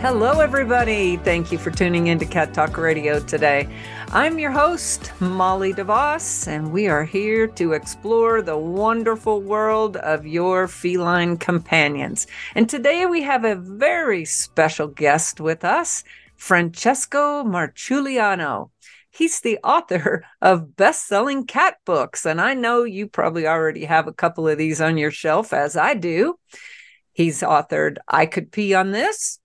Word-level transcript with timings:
Hello, 0.00 0.40
everybody. 0.40 1.18
Thank 1.18 1.52
you 1.52 1.58
for 1.58 1.70
tuning 1.70 2.06
in 2.06 2.18
to 2.20 2.24
Cat 2.24 2.54
Talk 2.54 2.78
Radio 2.78 3.20
today. 3.20 3.68
I'm 4.12 4.38
your 4.38 4.50
host, 4.50 5.12
Molly 5.20 5.74
DeVos, 5.74 6.48
and 6.48 6.72
we 6.72 6.88
are 6.88 7.04
here 7.04 7.46
to 7.48 7.74
explore 7.74 8.40
the 8.40 8.56
wonderful 8.56 9.42
world 9.42 9.98
of 9.98 10.26
your 10.26 10.68
feline 10.68 11.36
companions. 11.36 12.26
And 12.54 12.66
today 12.66 13.04
we 13.04 13.20
have 13.24 13.44
a 13.44 13.56
very 13.56 14.24
special 14.24 14.86
guest 14.86 15.38
with 15.38 15.66
us, 15.66 16.02
Francesco 16.34 17.44
Marciuliano. 17.44 18.70
He's 19.10 19.42
the 19.42 19.58
author 19.62 20.24
of 20.40 20.76
best 20.76 21.08
selling 21.08 21.44
cat 21.44 21.76
books, 21.84 22.24
and 22.24 22.40
I 22.40 22.54
know 22.54 22.84
you 22.84 23.06
probably 23.06 23.46
already 23.46 23.84
have 23.84 24.06
a 24.06 24.14
couple 24.14 24.48
of 24.48 24.56
these 24.56 24.80
on 24.80 24.96
your 24.96 25.10
shelf, 25.10 25.52
as 25.52 25.76
I 25.76 25.92
do. 25.92 26.38
He's 27.12 27.42
authored 27.42 27.98
I 28.08 28.24
Could 28.24 28.50
Pee 28.50 28.72
on 28.72 28.92
This, 28.92 29.39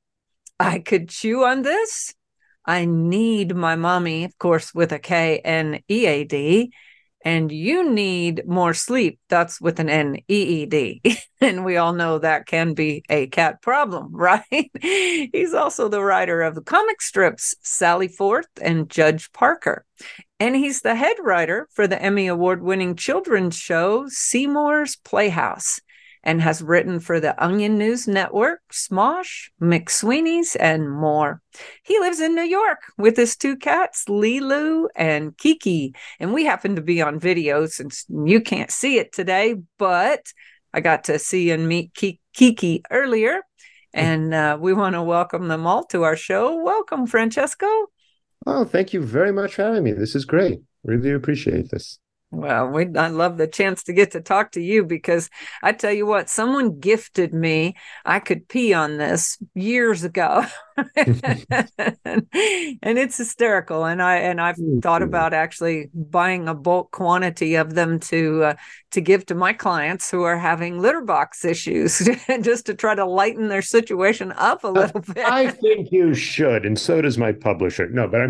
I 0.59 0.79
could 0.79 1.09
chew 1.09 1.43
on 1.43 1.61
this. 1.61 2.13
I 2.65 2.85
need 2.85 3.55
my 3.55 3.75
mommy, 3.75 4.23
of 4.23 4.37
course, 4.37 4.73
with 4.73 4.91
a 4.91 4.99
K 4.99 5.39
N 5.39 5.81
E 5.89 6.05
A 6.05 6.23
D. 6.23 6.71
And 7.23 7.51
you 7.51 7.89
need 7.89 8.47
more 8.47 8.75
sleep. 8.75 9.19
That's 9.29 9.59
with 9.59 9.79
an 9.79 9.89
N 9.89 10.17
E 10.27 10.61
E 10.61 10.65
D. 10.65 11.01
and 11.41 11.65
we 11.65 11.77
all 11.77 11.93
know 11.93 12.19
that 12.19 12.45
can 12.45 12.73
be 12.73 13.03
a 13.09 13.27
cat 13.27 13.61
problem, 13.61 14.09
right? 14.15 14.71
He's 14.81 15.53
also 15.53 15.89
the 15.89 16.03
writer 16.03 16.41
of 16.41 16.55
the 16.55 16.61
comic 16.61 17.01
strips 17.01 17.55
Sally 17.61 18.07
Forth 18.07 18.47
and 18.61 18.89
Judge 18.89 19.31
Parker. 19.31 19.85
And 20.39 20.55
he's 20.55 20.81
the 20.81 20.95
head 20.95 21.17
writer 21.21 21.67
for 21.71 21.87
the 21.87 22.01
Emmy 22.01 22.27
Award 22.27 22.61
winning 22.61 22.95
children's 22.95 23.57
show 23.57 24.05
Seymour's 24.07 24.95
Playhouse 24.97 25.79
and 26.25 26.41
has 26.41 26.61
written 26.61 26.99
for 26.99 27.19
the 27.19 27.41
Onion 27.41 27.77
News 27.77 28.07
Network, 28.07 28.61
Smosh, 28.71 29.49
McSweeney's, 29.61 30.55
and 30.55 30.91
more. 30.91 31.41
He 31.83 31.99
lives 31.99 32.19
in 32.19 32.33
New 32.33 32.41
York 32.41 32.79
with 32.97 33.15
his 33.15 33.37
two 33.37 33.55
cats, 33.55 34.05
Lilu 34.09 34.87
and 34.95 35.37
Kiki. 35.37 35.93
And 36.19 36.33
we 36.33 36.43
happen 36.43 36.75
to 36.75 36.81
be 36.81 37.01
on 37.01 37.19
video 37.19 37.67
since 37.67 38.05
you 38.09 38.41
can't 38.41 38.71
see 38.71 38.97
it 38.97 39.13
today, 39.13 39.55
but 39.77 40.33
I 40.73 40.81
got 40.81 41.05
to 41.05 41.19
see 41.19 41.51
and 41.51 41.67
meet 41.67 41.93
Kiki 42.33 42.83
earlier. 42.89 43.41
And 43.93 44.33
uh, 44.33 44.57
we 44.59 44.73
want 44.73 44.95
to 44.95 45.03
welcome 45.03 45.47
them 45.47 45.65
all 45.65 45.85
to 45.85 46.03
our 46.03 46.17
show. 46.17 46.61
Welcome, 46.61 47.07
Francesco. 47.07 47.67
Oh, 48.45 48.65
thank 48.65 48.93
you 48.93 49.01
very 49.01 49.31
much 49.31 49.55
for 49.55 49.63
having 49.63 49.83
me. 49.83 49.93
This 49.93 50.15
is 50.15 50.25
great. 50.25 50.59
Really 50.83 51.11
appreciate 51.11 51.69
this. 51.69 51.99
Well, 52.35 52.67
we, 52.67 52.87
I 52.97 53.07
love 53.07 53.37
the 53.37 53.47
chance 53.47 53.83
to 53.83 53.93
get 53.93 54.11
to 54.11 54.19
talk 54.19 54.51
to 54.51 54.61
you 54.61 54.83
because 54.83 55.29
I 55.63 55.71
tell 55.71 55.93
you 55.93 56.05
what, 56.05 56.29
someone 56.29 56.81
gifted 56.81 57.33
me. 57.33 57.75
I 58.03 58.19
could 58.19 58.49
pee 58.49 58.73
on 58.73 58.97
this 58.97 59.37
years 59.53 60.03
ago, 60.03 60.45
and, 60.97 62.27
it's 62.83 63.17
hysterical. 63.17 63.85
And 63.85 64.01
I 64.01 64.17
and 64.17 64.41
I've 64.41 64.59
thought 64.81 65.01
about 65.01 65.33
actually 65.33 65.89
buying 65.93 66.49
a 66.49 66.53
bulk 66.53 66.91
quantity 66.91 67.55
of 67.55 67.73
them 67.73 68.01
to 68.01 68.43
uh, 68.43 68.53
to 68.91 68.99
give 68.99 69.25
to 69.27 69.35
my 69.35 69.53
clients 69.53 70.11
who 70.11 70.23
are 70.23 70.37
having 70.37 70.81
litter 70.81 71.01
box 71.01 71.45
issues, 71.45 71.99
just 72.41 72.65
to 72.65 72.73
try 72.73 72.95
to 72.95 73.05
lighten 73.05 73.47
their 73.47 73.61
situation 73.61 74.33
up 74.33 74.65
a 74.65 74.69
little 74.69 74.99
bit. 74.99 75.25
I 75.25 75.51
think 75.51 75.93
you 75.93 76.13
should, 76.13 76.65
and 76.65 76.77
so 76.77 77.01
does 77.01 77.17
my 77.17 77.31
publisher. 77.31 77.87
No, 77.87 78.09
but 78.09 78.21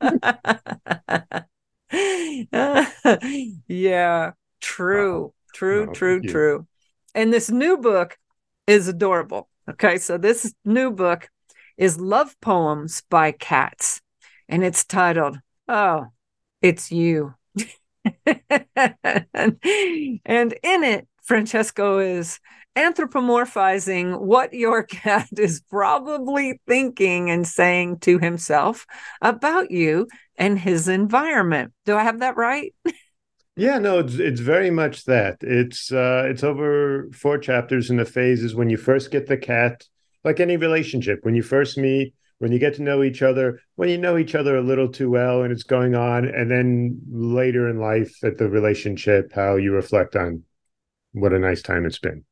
I'm. 0.00 1.42
yeah, 3.68 4.32
true, 4.60 5.32
true, 5.54 5.88
oh, 5.88 5.92
true, 5.92 6.22
true. 6.22 6.66
And 7.14 7.32
this 7.32 7.50
new 7.50 7.76
book 7.76 8.18
is 8.66 8.88
adorable. 8.88 9.48
Okay, 9.68 9.98
so 9.98 10.16
this 10.16 10.54
new 10.64 10.90
book 10.90 11.28
is 11.76 11.98
Love 11.98 12.34
Poems 12.40 13.02
by 13.10 13.32
Cats, 13.32 14.00
and 14.48 14.64
it's 14.64 14.84
titled, 14.84 15.38
Oh, 15.68 16.06
It's 16.62 16.92
You. 16.92 17.34
and 18.26 19.56
in 19.64 20.84
it, 20.84 21.08
Francesco 21.22 21.98
is 21.98 22.40
anthropomorphizing 22.76 24.20
what 24.20 24.52
your 24.52 24.82
cat 24.84 25.28
is 25.38 25.60
probably 25.70 26.60
thinking 26.66 27.30
and 27.30 27.46
saying 27.46 27.98
to 28.00 28.18
himself 28.18 28.86
about 29.20 29.70
you 29.70 30.08
and 30.36 30.58
his 30.58 30.88
environment. 30.88 31.72
Do 31.84 31.96
I 31.96 32.02
have 32.02 32.20
that 32.20 32.36
right? 32.36 32.74
yeah, 33.56 33.78
no, 33.78 33.98
it's 33.98 34.14
it's 34.14 34.40
very 34.40 34.70
much 34.70 35.04
that. 35.04 35.38
It's 35.40 35.92
uh 35.92 36.24
it's 36.26 36.44
over 36.44 37.08
four 37.12 37.38
chapters 37.38 37.90
in 37.90 37.96
the 37.96 38.04
phases 38.04 38.54
when 38.54 38.70
you 38.70 38.76
first 38.76 39.10
get 39.10 39.26
the 39.26 39.36
cat, 39.36 39.84
like 40.24 40.40
any 40.40 40.56
relationship, 40.56 41.20
when 41.22 41.34
you 41.34 41.42
first 41.42 41.76
meet, 41.76 42.14
when 42.38 42.52
you 42.52 42.58
get 42.58 42.74
to 42.76 42.82
know 42.82 43.02
each 43.02 43.20
other, 43.22 43.60
when 43.76 43.88
you 43.88 43.98
know 43.98 44.16
each 44.16 44.34
other 44.34 44.56
a 44.56 44.62
little 44.62 44.88
too 44.88 45.10
well 45.10 45.42
and 45.42 45.52
it's 45.52 45.62
going 45.62 45.94
on, 45.94 46.26
and 46.26 46.50
then 46.50 47.00
later 47.10 47.68
in 47.68 47.78
life 47.78 48.12
at 48.24 48.38
the 48.38 48.48
relationship, 48.48 49.32
how 49.34 49.56
you 49.56 49.72
reflect 49.72 50.16
on 50.16 50.44
what 51.12 51.32
a 51.32 51.38
nice 51.38 51.60
time 51.60 51.84
it's 51.84 51.98
been. 51.98 52.24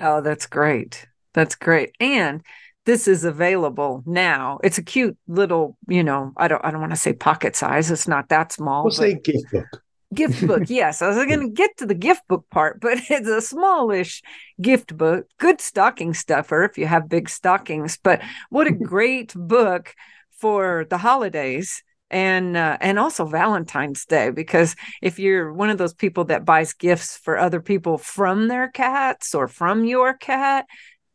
Oh, 0.00 0.20
that's 0.20 0.46
great. 0.46 1.06
That's 1.32 1.54
great. 1.54 1.94
And 2.00 2.42
this 2.86 3.08
is 3.08 3.24
available 3.24 4.02
now. 4.06 4.58
It's 4.62 4.78
a 4.78 4.82
cute 4.82 5.16
little, 5.26 5.76
you 5.88 6.04
know, 6.04 6.32
I 6.36 6.48
don't 6.48 6.64
I 6.64 6.70
don't 6.70 6.80
want 6.80 6.92
to 6.92 6.98
say 6.98 7.12
pocket 7.12 7.56
size. 7.56 7.90
It's 7.90 8.08
not 8.08 8.28
that 8.28 8.52
small. 8.52 8.84
We'll 8.84 8.92
say 8.92 9.14
gift 9.14 9.50
book. 9.52 9.82
Gift 10.14 10.46
book, 10.46 10.62
yes. 10.68 11.00
I 11.00 11.08
was 11.08 11.16
going 11.16 11.40
to 11.40 11.48
get 11.48 11.76
to 11.78 11.86
the 11.86 11.94
gift 11.94 12.28
book 12.28 12.44
part, 12.50 12.80
but 12.80 12.98
it's 13.10 13.28
a 13.28 13.40
smallish 13.40 14.22
gift 14.60 14.96
book. 14.96 15.26
Good 15.38 15.60
stocking 15.60 16.14
stuffer 16.14 16.64
if 16.64 16.76
you 16.76 16.86
have 16.86 17.08
big 17.08 17.28
stockings. 17.28 17.98
But 18.02 18.20
what 18.50 18.66
a 18.66 18.72
great 18.72 19.32
book 19.34 19.94
for 20.30 20.86
the 20.90 20.98
holidays 20.98 21.82
and 22.10 22.56
uh, 22.56 22.78
and 22.80 22.98
also 22.98 23.24
Valentine's 23.24 24.04
Day 24.04 24.30
because 24.30 24.76
if 25.02 25.18
you're 25.18 25.52
one 25.52 25.70
of 25.70 25.78
those 25.78 25.94
people 25.94 26.24
that 26.26 26.44
buys 26.44 26.72
gifts 26.72 27.16
for 27.16 27.38
other 27.38 27.60
people 27.60 27.98
from 27.98 28.48
their 28.48 28.68
cats 28.68 29.34
or 29.34 29.48
from 29.48 29.84
your 29.84 30.14
cat, 30.14 30.66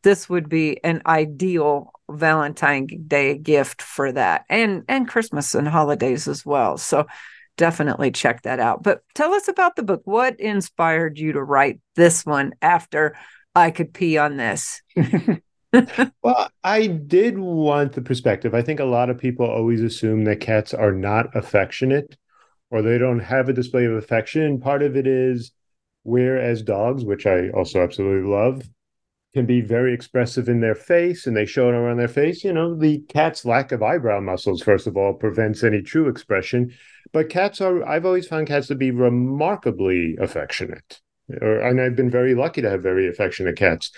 this 0.02 0.28
would 0.28 0.48
be 0.48 0.82
an 0.84 1.02
ideal 1.06 1.92
Valentine's 2.10 2.92
Day 3.06 3.38
gift 3.38 3.82
for 3.82 4.12
that, 4.12 4.44
and 4.48 4.84
and 4.88 5.08
Christmas 5.08 5.54
and 5.54 5.68
holidays 5.68 6.28
as 6.28 6.44
well. 6.44 6.76
So 6.76 7.06
definitely 7.56 8.10
check 8.10 8.42
that 8.42 8.58
out. 8.58 8.82
But 8.82 9.02
tell 9.14 9.32
us 9.34 9.48
about 9.48 9.76
the 9.76 9.82
book. 9.82 10.02
What 10.04 10.40
inspired 10.40 11.18
you 11.18 11.32
to 11.32 11.42
write 11.42 11.80
this 11.94 12.24
one 12.24 12.52
after 12.62 13.16
I 13.54 13.70
could 13.70 13.92
pee 13.92 14.18
on 14.18 14.36
this? 14.36 14.82
well, 16.22 16.50
I 16.64 16.86
did 16.86 17.38
want 17.38 17.92
the 17.92 18.02
perspective. 18.02 18.54
I 18.54 18.62
think 18.62 18.80
a 18.80 18.84
lot 18.84 19.10
of 19.10 19.18
people 19.18 19.46
always 19.46 19.82
assume 19.82 20.24
that 20.24 20.40
cats 20.40 20.74
are 20.74 20.92
not 20.92 21.34
affectionate 21.36 22.16
or 22.70 22.82
they 22.82 22.98
don't 22.98 23.20
have 23.20 23.48
a 23.48 23.52
display 23.52 23.84
of 23.84 23.92
affection. 23.92 24.60
Part 24.60 24.82
of 24.82 24.96
it 24.96 25.06
is 25.06 25.52
whereas 26.02 26.62
dogs, 26.62 27.04
which 27.04 27.26
I 27.26 27.50
also 27.50 27.82
absolutely 27.82 28.28
love, 28.28 28.68
can 29.32 29.46
be 29.46 29.60
very 29.60 29.94
expressive 29.94 30.48
in 30.48 30.60
their 30.60 30.74
face 30.74 31.26
and 31.26 31.36
they 31.36 31.46
show 31.46 31.68
it 31.68 31.74
around 31.74 31.98
their 31.98 32.08
face. 32.08 32.42
You 32.42 32.52
know, 32.52 32.74
the 32.74 32.98
cat's 33.08 33.44
lack 33.44 33.70
of 33.70 33.82
eyebrow 33.82 34.20
muscles, 34.20 34.62
first 34.62 34.88
of 34.88 34.96
all, 34.96 35.12
prevents 35.14 35.62
any 35.62 35.82
true 35.82 36.08
expression. 36.08 36.72
But 37.12 37.28
cats 37.28 37.60
are, 37.60 37.86
I've 37.86 38.06
always 38.06 38.26
found 38.26 38.48
cats 38.48 38.66
to 38.68 38.74
be 38.74 38.90
remarkably 38.90 40.16
affectionate. 40.20 41.00
Or, 41.40 41.60
and 41.60 41.80
I've 41.80 41.94
been 41.94 42.10
very 42.10 42.34
lucky 42.34 42.60
to 42.62 42.70
have 42.70 42.82
very 42.82 43.08
affectionate 43.08 43.56
cats. 43.56 43.92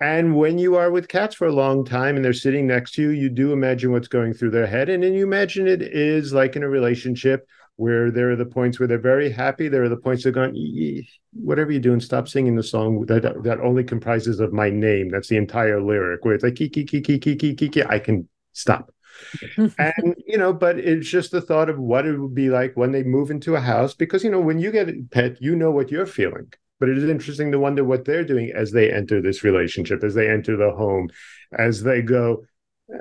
And 0.00 0.36
when 0.36 0.58
you 0.58 0.76
are 0.76 0.90
with 0.92 1.08
cats 1.08 1.34
for 1.34 1.48
a 1.48 1.52
long 1.52 1.84
time 1.84 2.14
and 2.14 2.24
they're 2.24 2.32
sitting 2.32 2.66
next 2.68 2.92
to 2.92 3.02
you, 3.02 3.10
you 3.10 3.28
do 3.28 3.52
imagine 3.52 3.90
what's 3.90 4.06
going 4.06 4.32
through 4.32 4.52
their 4.52 4.66
head. 4.66 4.88
And 4.88 5.02
then 5.02 5.12
you 5.12 5.24
imagine 5.24 5.66
it 5.66 5.82
is 5.82 6.32
like 6.32 6.54
in 6.54 6.62
a 6.62 6.68
relationship 6.68 7.48
where 7.76 8.10
there 8.10 8.30
are 8.30 8.36
the 8.36 8.46
points 8.46 8.78
where 8.78 8.86
they're 8.86 8.98
very 8.98 9.30
happy. 9.30 9.68
There 9.68 9.82
are 9.82 9.88
the 9.88 9.96
points 9.96 10.22
they're 10.22 10.32
going, 10.32 11.04
whatever 11.32 11.72
you're 11.72 11.80
doing, 11.80 12.00
stop 12.00 12.28
singing 12.28 12.54
the 12.54 12.62
song 12.62 13.06
that 13.06 13.22
that 13.42 13.60
only 13.60 13.82
comprises 13.82 14.38
of 14.38 14.52
my 14.52 14.70
name. 14.70 15.08
That's 15.08 15.28
the 15.28 15.36
entire 15.36 15.82
lyric 15.82 16.24
where 16.24 16.34
it's 16.34 16.44
like, 16.44 16.54
kiki, 16.54 16.84
kiki, 16.84 17.18
kiki, 17.18 17.54
kiki. 17.54 17.84
I 17.84 17.98
can 17.98 18.28
stop. 18.52 18.92
and 19.56 20.14
you 20.26 20.38
know, 20.38 20.52
but 20.52 20.78
it's 20.78 21.08
just 21.08 21.32
the 21.32 21.40
thought 21.40 21.68
of 21.68 21.78
what 21.78 22.06
it 22.06 22.16
would 22.18 22.34
be 22.34 22.50
like 22.50 22.76
when 22.76 22.92
they 22.92 23.02
move 23.02 23.32
into 23.32 23.56
a 23.56 23.60
house 23.60 23.94
because 23.94 24.22
you 24.22 24.30
know, 24.30 24.40
when 24.40 24.60
you 24.60 24.70
get 24.70 24.88
a 24.88 25.02
pet, 25.10 25.42
you 25.42 25.56
know 25.56 25.72
what 25.72 25.90
you're 25.90 26.06
feeling 26.06 26.52
but 26.78 26.88
it 26.88 26.98
is 26.98 27.04
interesting 27.04 27.52
to 27.52 27.58
wonder 27.58 27.84
what 27.84 28.04
they're 28.04 28.24
doing 28.24 28.52
as 28.54 28.72
they 28.72 28.90
enter 28.90 29.20
this 29.20 29.44
relationship, 29.44 30.02
as 30.04 30.14
they 30.14 30.28
enter 30.28 30.56
the 30.56 30.70
home, 30.70 31.10
as 31.52 31.82
they 31.82 32.02
go, 32.02 32.44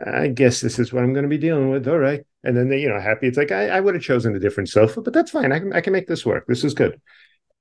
I 0.05 0.27
guess 0.27 0.61
this 0.61 0.79
is 0.79 0.91
what 0.91 1.03
I'm 1.03 1.13
going 1.13 1.23
to 1.23 1.29
be 1.29 1.37
dealing 1.37 1.69
with. 1.69 1.87
All 1.87 1.97
right. 1.97 2.25
And 2.43 2.55
then 2.55 2.69
they, 2.69 2.79
you 2.79 2.89
know, 2.89 2.99
happy. 2.99 3.27
It's 3.27 3.37
like, 3.37 3.51
I, 3.51 3.69
I 3.69 3.79
would 3.79 3.95
have 3.95 4.03
chosen 4.03 4.35
a 4.35 4.39
different 4.39 4.69
sofa, 4.69 5.01
but 5.01 5.13
that's 5.13 5.31
fine. 5.31 5.51
I 5.51 5.59
can, 5.59 5.73
I 5.73 5.81
can 5.81 5.93
make 5.93 6.07
this 6.07 6.25
work. 6.25 6.45
This 6.47 6.63
is 6.63 6.73
good. 6.73 6.99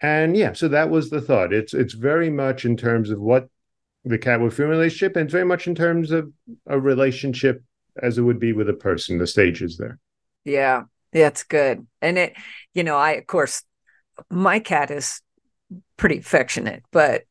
And 0.00 0.36
yeah, 0.36 0.52
so 0.52 0.68
that 0.68 0.90
was 0.90 1.10
the 1.10 1.20
thought. 1.20 1.52
It's, 1.52 1.72
it's 1.72 1.94
very 1.94 2.30
much 2.30 2.64
in 2.64 2.76
terms 2.76 3.10
of 3.10 3.20
what 3.20 3.48
the 4.04 4.18
cat 4.18 4.40
would 4.40 4.54
feel 4.54 4.66
relationship, 4.66 5.16
and 5.16 5.24
it's 5.24 5.32
very 5.32 5.44
much 5.44 5.66
in 5.66 5.74
terms 5.74 6.12
of 6.12 6.32
a 6.66 6.78
relationship 6.78 7.62
as 8.00 8.18
it 8.18 8.22
would 8.22 8.38
be 8.38 8.52
with 8.52 8.68
a 8.68 8.74
person, 8.74 9.18
the 9.18 9.26
stages 9.26 9.76
there. 9.78 9.98
Yeah, 10.44 10.84
that's 11.12 11.42
good. 11.42 11.86
And 12.00 12.18
it, 12.18 12.34
you 12.72 12.84
know, 12.84 12.96
I, 12.96 13.12
of 13.12 13.26
course, 13.26 13.62
my 14.30 14.60
cat 14.60 14.90
is 14.90 15.22
pretty 15.96 16.18
affectionate, 16.18 16.82
but 16.90 17.22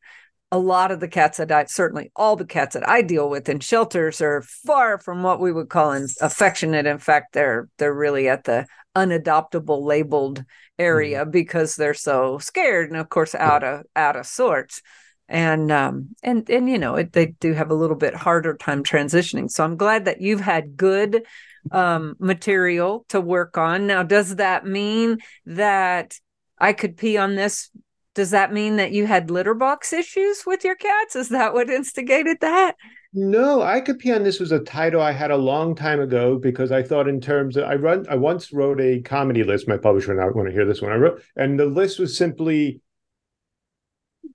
a 0.52 0.58
lot 0.58 0.92
of 0.92 1.00
the 1.00 1.08
cats 1.08 1.38
that 1.38 1.50
I 1.50 1.64
certainly 1.64 2.12
all 2.14 2.36
the 2.36 2.46
cats 2.46 2.74
that 2.74 2.88
I 2.88 3.02
deal 3.02 3.28
with 3.28 3.48
in 3.48 3.60
shelters 3.60 4.20
are 4.20 4.42
far 4.42 4.98
from 4.98 5.22
what 5.22 5.40
we 5.40 5.52
would 5.52 5.68
call 5.68 5.92
affectionate. 6.20 6.86
In 6.86 6.98
fact, 6.98 7.32
they're 7.32 7.68
they're 7.78 7.94
really 7.94 8.28
at 8.28 8.44
the 8.44 8.66
unadoptable 8.94 9.82
labeled 9.82 10.44
area 10.78 11.22
mm-hmm. 11.22 11.30
because 11.30 11.74
they're 11.74 11.94
so 11.94 12.38
scared 12.38 12.90
and 12.90 12.98
of 12.98 13.08
course 13.08 13.34
out 13.34 13.64
of 13.64 13.84
out 13.94 14.16
of 14.16 14.26
sorts. 14.26 14.82
And 15.28 15.72
um 15.72 16.10
and 16.22 16.48
and 16.48 16.70
you 16.70 16.78
know 16.78 16.94
it, 16.94 17.12
they 17.12 17.26
do 17.26 17.52
have 17.52 17.70
a 17.70 17.74
little 17.74 17.96
bit 17.96 18.14
harder 18.14 18.56
time 18.56 18.84
transitioning. 18.84 19.50
So 19.50 19.64
I'm 19.64 19.76
glad 19.76 20.04
that 20.04 20.20
you've 20.20 20.40
had 20.40 20.76
good 20.76 21.24
um 21.72 22.14
material 22.20 23.04
to 23.08 23.20
work 23.20 23.58
on. 23.58 23.88
Now, 23.88 24.04
does 24.04 24.36
that 24.36 24.64
mean 24.64 25.18
that 25.46 26.16
I 26.58 26.72
could 26.72 26.96
pee 26.96 27.16
on 27.16 27.34
this 27.34 27.70
does 28.16 28.30
that 28.30 28.50
mean 28.50 28.76
that 28.76 28.92
you 28.92 29.06
had 29.06 29.30
litter 29.30 29.52
box 29.52 29.92
issues 29.92 30.44
with 30.46 30.64
your 30.64 30.74
cats? 30.74 31.14
Is 31.14 31.28
that 31.28 31.52
what 31.52 31.68
instigated 31.68 32.38
that? 32.40 32.74
No, 33.12 33.60
I 33.60 33.80
could 33.82 33.98
pee 33.98 34.12
on 34.12 34.24
this 34.24 34.40
was 34.40 34.52
a 34.52 34.58
title 34.58 35.02
I 35.02 35.12
had 35.12 35.30
a 35.30 35.36
long 35.36 35.74
time 35.74 36.00
ago 36.00 36.38
because 36.38 36.72
I 36.72 36.82
thought 36.82 37.08
in 37.08 37.20
terms 37.20 37.58
of 37.58 37.64
I 37.64 37.74
run 37.74 38.06
I 38.08 38.16
once 38.16 38.54
wrote 38.54 38.80
a 38.80 39.02
comedy 39.02 39.44
list. 39.44 39.68
My 39.68 39.76
publisher 39.76 40.12
and 40.12 40.20
I 40.20 40.28
want 40.30 40.48
to 40.48 40.54
hear 40.54 40.64
this 40.64 40.80
one. 40.80 40.92
I 40.92 40.96
wrote, 40.96 41.22
and 41.36 41.60
the 41.60 41.66
list 41.66 41.98
was 41.98 42.16
simply 42.16 42.80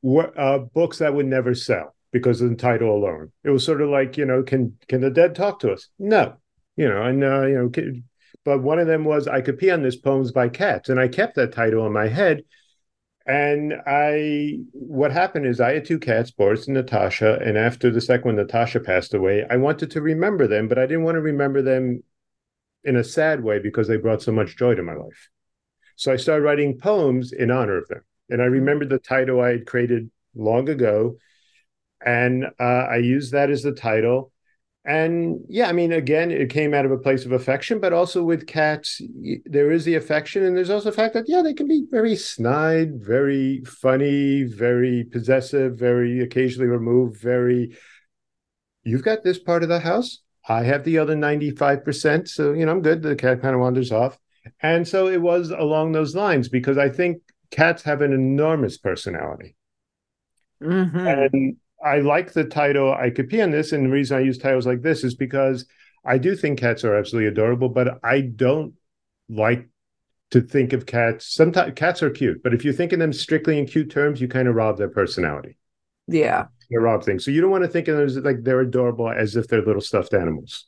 uh, 0.05 0.59
books 0.59 0.99
that 0.99 1.15
would 1.15 1.25
never 1.25 1.55
sell 1.55 1.95
because 2.11 2.39
of 2.39 2.51
the 2.51 2.55
title 2.55 2.95
alone. 2.95 3.31
It 3.43 3.49
was 3.49 3.65
sort 3.65 3.81
of 3.81 3.89
like 3.89 4.15
you 4.15 4.25
know, 4.25 4.43
can 4.43 4.77
can 4.87 5.01
the 5.01 5.09
dead 5.09 5.33
talk 5.33 5.59
to 5.61 5.71
us? 5.73 5.89
No, 5.97 6.35
you 6.75 6.87
know, 6.87 7.01
and 7.01 7.23
uh, 7.23 7.45
you 7.47 7.55
know, 7.55 7.69
can, 7.69 8.03
but 8.45 8.61
one 8.61 8.77
of 8.77 8.85
them 8.85 9.05
was 9.05 9.27
I 9.27 9.41
could 9.41 9.57
pee 9.57 9.71
on 9.71 9.81
this 9.81 9.95
poems 9.95 10.31
by 10.31 10.49
cats, 10.49 10.89
and 10.89 10.99
I 10.99 11.07
kept 11.07 11.35
that 11.35 11.51
title 11.51 11.85
in 11.87 11.93
my 11.93 12.07
head 12.07 12.43
and 13.25 13.73
I, 13.85 14.59
what 14.71 15.11
happened 15.11 15.45
is 15.45 15.61
I 15.61 15.73
had 15.73 15.85
two 15.85 15.99
cats, 15.99 16.31
Boris 16.31 16.67
and 16.67 16.75
Natasha. 16.75 17.39
And 17.43 17.57
after 17.57 17.91
the 17.91 18.01
second 18.01 18.25
one, 18.25 18.35
Natasha 18.35 18.79
passed 18.79 19.13
away. 19.13 19.45
I 19.49 19.57
wanted 19.57 19.91
to 19.91 20.01
remember 20.01 20.47
them, 20.47 20.67
but 20.67 20.79
I 20.79 20.87
didn't 20.87 21.03
want 21.03 21.15
to 21.15 21.21
remember 21.21 21.61
them 21.61 22.03
in 22.83 22.95
a 22.95 23.03
sad 23.03 23.43
way 23.43 23.59
because 23.59 23.87
they 23.87 23.97
brought 23.97 24.23
so 24.23 24.31
much 24.31 24.57
joy 24.57 24.73
to 24.73 24.81
my 24.81 24.95
life. 24.95 25.29
So 25.95 26.11
I 26.11 26.15
started 26.15 26.43
writing 26.43 26.79
poems 26.79 27.31
in 27.31 27.51
honor 27.51 27.77
of 27.77 27.87
them. 27.89 28.01
And 28.29 28.41
I 28.41 28.45
remembered 28.45 28.89
the 28.89 28.97
title 28.97 29.39
I 29.39 29.51
had 29.51 29.67
created 29.67 30.09
long 30.33 30.67
ago. 30.67 31.17
And 32.03 32.45
uh, 32.59 32.63
I 32.63 32.97
used 32.97 33.33
that 33.33 33.51
as 33.51 33.61
the 33.61 33.73
title 33.73 34.30
and 34.83 35.39
yeah 35.47 35.69
i 35.69 35.71
mean 35.71 35.91
again 35.91 36.31
it 36.31 36.49
came 36.49 36.73
out 36.73 36.85
of 36.85 36.91
a 36.91 36.97
place 36.97 37.23
of 37.23 37.31
affection 37.31 37.79
but 37.79 37.93
also 37.93 38.23
with 38.23 38.47
cats 38.47 38.99
there 39.45 39.71
is 39.71 39.85
the 39.85 39.93
affection 39.93 40.43
and 40.43 40.57
there's 40.57 40.71
also 40.71 40.89
the 40.89 40.95
fact 40.95 41.13
that 41.13 41.25
yeah 41.27 41.43
they 41.43 41.53
can 41.53 41.67
be 41.67 41.85
very 41.91 42.15
snide 42.15 42.99
very 42.99 43.61
funny 43.65 44.43
very 44.43 45.03
possessive 45.03 45.77
very 45.77 46.21
occasionally 46.21 46.67
removed 46.67 47.21
very 47.21 47.77
you've 48.83 49.03
got 49.03 49.23
this 49.23 49.37
part 49.37 49.61
of 49.61 49.69
the 49.69 49.79
house 49.79 50.21
i 50.49 50.63
have 50.63 50.83
the 50.83 50.97
other 50.97 51.15
95% 51.15 52.27
so 52.27 52.51
you 52.51 52.65
know 52.65 52.71
i'm 52.71 52.81
good 52.81 53.03
the 53.03 53.15
cat 53.15 53.39
kind 53.39 53.53
of 53.53 53.61
wanders 53.61 53.91
off 53.91 54.17
and 54.63 54.87
so 54.87 55.07
it 55.07 55.21
was 55.21 55.51
along 55.51 55.91
those 55.91 56.15
lines 56.15 56.49
because 56.49 56.79
i 56.79 56.89
think 56.89 57.21
cats 57.51 57.83
have 57.83 58.01
an 58.01 58.13
enormous 58.13 58.79
personality 58.79 59.55
mm-hmm. 60.59 60.97
and 60.97 61.57
I 61.83 61.99
like 61.99 62.33
the 62.33 62.43
title. 62.43 62.93
I 62.93 63.09
could 63.09 63.29
pee 63.29 63.41
on 63.41 63.51
this, 63.51 63.71
and 63.71 63.85
the 63.85 63.89
reason 63.89 64.17
I 64.17 64.21
use 64.21 64.37
titles 64.37 64.67
like 64.67 64.81
this 64.81 65.03
is 65.03 65.15
because 65.15 65.65
I 66.05 66.17
do 66.17 66.35
think 66.35 66.59
cats 66.59 66.83
are 66.83 66.95
absolutely 66.95 67.29
adorable, 67.29 67.69
but 67.69 67.99
I 68.03 68.21
don't 68.21 68.73
like 69.29 69.69
to 70.31 70.41
think 70.41 70.73
of 70.73 70.85
cats. 70.85 71.33
Sometimes 71.33 71.73
cats 71.75 72.01
are 72.01 72.09
cute, 72.09 72.41
but 72.43 72.53
if 72.53 72.63
you 72.63 72.73
think 72.73 72.93
of 72.93 72.99
them 72.99 73.13
strictly 73.13 73.59
in 73.59 73.65
cute 73.65 73.91
terms, 73.91 74.21
you 74.21 74.27
kind 74.27 74.47
of 74.47 74.55
rob 74.55 74.77
their 74.77 74.89
personality. 74.89 75.57
Yeah, 76.07 76.47
they 76.69 76.77
rob 76.77 77.03
things. 77.03 77.25
So 77.25 77.31
you 77.31 77.41
don't 77.41 77.51
want 77.51 77.63
to 77.63 77.69
think 77.69 77.87
of 77.87 77.97
them 77.97 78.05
as 78.05 78.17
like 78.17 78.43
they're 78.43 78.61
adorable 78.61 79.09
as 79.09 79.35
if 79.35 79.47
they're 79.47 79.65
little 79.65 79.81
stuffed 79.81 80.13
animals. 80.13 80.67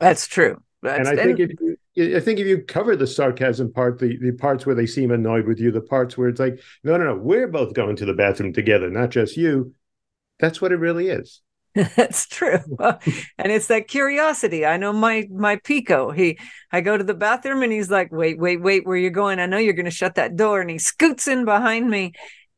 That's 0.00 0.26
true. 0.26 0.60
That's, 0.82 1.08
and 1.08 1.20
I 1.20 1.22
think 1.22 1.38
if 1.38 1.50
you, 1.60 2.16
I 2.16 2.20
think 2.20 2.40
if 2.40 2.46
you 2.46 2.62
cover 2.62 2.96
the 2.96 3.06
sarcasm 3.06 3.72
part, 3.72 4.00
the, 4.00 4.18
the 4.18 4.32
parts 4.32 4.66
where 4.66 4.74
they 4.74 4.86
seem 4.86 5.12
annoyed 5.12 5.46
with 5.46 5.60
you, 5.60 5.70
the 5.70 5.80
parts 5.80 6.18
where 6.18 6.28
it's 6.28 6.40
like, 6.40 6.60
no, 6.82 6.96
no, 6.96 7.04
no, 7.04 7.14
we're 7.14 7.46
both 7.46 7.74
going 7.74 7.94
to 7.96 8.04
the 8.04 8.14
bathroom 8.14 8.52
together, 8.52 8.90
not 8.90 9.10
just 9.10 9.36
you. 9.36 9.74
That's 10.42 10.60
what 10.60 10.72
it 10.72 10.78
really 10.78 11.08
is. 11.08 11.40
That's 11.74 12.26
true. 12.26 12.58
and 12.80 13.52
it's 13.52 13.68
that 13.68 13.86
curiosity. 13.86 14.66
I 14.66 14.76
know 14.76 14.92
my 14.92 15.28
my 15.30 15.56
Pico. 15.56 16.10
He 16.10 16.38
I 16.72 16.80
go 16.80 16.98
to 16.98 17.04
the 17.04 17.14
bathroom 17.14 17.62
and 17.62 17.72
he's 17.72 17.92
like, 17.92 18.10
"Wait, 18.10 18.38
wait, 18.38 18.60
wait, 18.60 18.84
where 18.84 18.96
you 18.96 19.08
going? 19.08 19.38
I 19.38 19.46
know 19.46 19.56
you're 19.56 19.72
going 19.72 19.84
to 19.84 19.90
shut 19.92 20.16
that 20.16 20.34
door." 20.34 20.60
And 20.60 20.68
he 20.68 20.78
scoots 20.78 21.28
in 21.28 21.44
behind 21.44 21.88
me. 21.88 22.12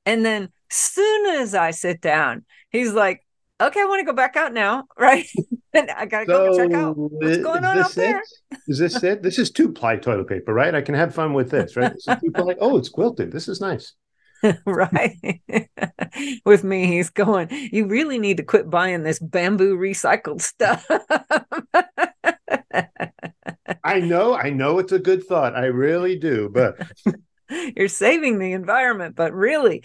And 0.06 0.24
then 0.24 0.48
soon 0.70 1.26
as 1.36 1.54
I 1.54 1.72
sit 1.72 2.00
down, 2.00 2.46
he's 2.70 2.94
like, 2.94 3.20
"Okay, 3.60 3.80
I 3.82 3.84
want 3.84 4.00
to 4.00 4.06
go 4.06 4.16
back 4.16 4.34
out 4.34 4.54
now." 4.54 4.84
Right? 4.98 5.26
and 5.74 5.90
I 5.90 6.06
got 6.06 6.20
to 6.20 6.26
so 6.26 6.32
go 6.32 6.56
check 6.56 6.72
out 6.72 6.90
uh, 6.92 6.94
what's 6.94 7.36
going 7.36 7.64
on 7.64 7.78
out 7.78 7.90
it? 7.90 7.96
there. 7.96 8.22
Is 8.66 8.78
this 8.78 9.02
it? 9.02 9.22
This 9.22 9.38
is 9.38 9.50
two-ply 9.50 9.96
toilet 9.96 10.26
paper, 10.28 10.54
right? 10.54 10.74
I 10.74 10.80
can 10.80 10.94
have 10.94 11.14
fun 11.14 11.34
with 11.34 11.50
this, 11.50 11.76
right? 11.76 11.92
This 11.92 12.06
oh, 12.60 12.78
it's 12.78 12.88
quilted. 12.88 13.30
This 13.30 13.46
is 13.46 13.60
nice. 13.60 13.92
right. 14.66 15.40
With 16.44 16.64
me, 16.64 16.86
he's 16.86 17.10
going, 17.10 17.48
you 17.50 17.86
really 17.86 18.18
need 18.18 18.36
to 18.38 18.42
quit 18.42 18.70
buying 18.70 19.02
this 19.02 19.18
bamboo 19.18 19.76
recycled 19.76 20.40
stuff. 20.40 20.86
I 23.84 24.00
know, 24.00 24.34
I 24.34 24.50
know 24.50 24.78
it's 24.78 24.92
a 24.92 24.98
good 24.98 25.24
thought. 25.24 25.54
I 25.54 25.66
really 25.66 26.18
do, 26.18 26.50
but 26.52 26.76
you're 27.76 27.88
saving 27.88 28.38
the 28.38 28.52
environment, 28.52 29.16
but 29.16 29.32
really 29.32 29.82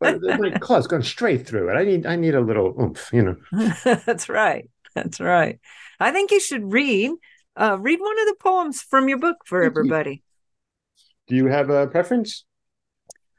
but 0.00 0.20
my 0.22 0.50
claw's 0.60 0.86
gone 0.86 1.02
straight 1.02 1.46
through 1.46 1.70
it. 1.70 1.74
I 1.74 1.84
need 1.84 2.06
I 2.06 2.16
need 2.16 2.34
a 2.34 2.40
little 2.40 2.74
oomph, 2.80 3.10
you 3.12 3.22
know. 3.22 3.36
That's 3.84 4.28
right. 4.28 4.68
That's 4.94 5.20
right. 5.20 5.60
I 5.98 6.10
think 6.10 6.30
you 6.30 6.40
should 6.40 6.72
read 6.72 7.12
uh 7.56 7.78
read 7.80 8.00
one 8.00 8.20
of 8.20 8.26
the 8.26 8.36
poems 8.40 8.82
from 8.82 9.08
your 9.08 9.18
book 9.18 9.38
for 9.46 9.62
everybody. 9.62 10.22
Do 11.28 11.36
you 11.36 11.46
have 11.46 11.70
a 11.70 11.86
preference? 11.86 12.44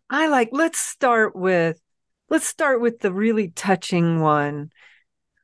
I 0.09 0.27
like 0.27 0.49
let's 0.51 0.79
start 0.79 1.35
with 1.35 1.79
let's 2.29 2.47
start 2.47 2.81
with 2.81 2.99
the 2.99 3.13
really 3.13 3.49
touching 3.49 4.19
one. 4.19 4.71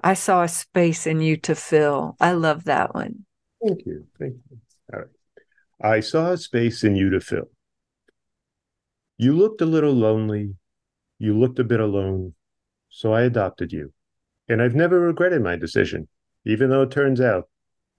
I 0.02 0.14
saw 0.14 0.44
a 0.44 0.48
space 0.48 1.06
in 1.06 1.22
you 1.22 1.38
to 1.38 1.56
fill. 1.56 2.16
I 2.20 2.32
love 2.32 2.66
that 2.66 2.96
one. 2.96 3.26
Thank 3.66 3.86
you. 3.86 4.06
Thank 4.18 4.36
you. 4.50 4.58
All 4.94 5.00
right. 5.00 5.10
I 5.82 6.00
saw 6.00 6.32
a 6.32 6.38
space 6.38 6.84
in 6.84 6.96
you 6.96 7.10
to 7.10 7.20
fill. 7.20 7.50
You 9.18 9.34
looked 9.34 9.62
a 9.62 9.66
little 9.66 9.94
lonely. 9.94 10.56
You 11.18 11.38
looked 11.38 11.60
a 11.60 11.64
bit 11.64 11.80
alone. 11.80 12.34
So 12.90 13.14
I 13.14 13.24
adopted 13.24 13.72
you. 13.72 13.94
And 14.48 14.62
I've 14.62 14.76
never 14.76 15.00
regretted 15.00 15.44
my 15.44 15.56
decision, 15.56 16.08
even 16.46 16.70
though 16.70 16.82
it 16.84 16.92
turns 16.92 17.22
out 17.22 17.50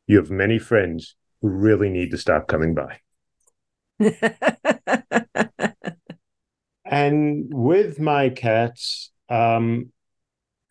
you 0.06 0.16
have 0.16 0.30
many 0.30 0.58
friends 0.58 1.14
who 1.40 1.48
really 1.48 1.88
need 1.88 2.10
to 2.10 2.18
stop 2.18 2.48
coming 2.48 2.74
by. 2.74 2.98
And 6.90 7.46
with 7.54 8.00
my 8.00 8.30
cats, 8.30 9.12
um, 9.28 9.92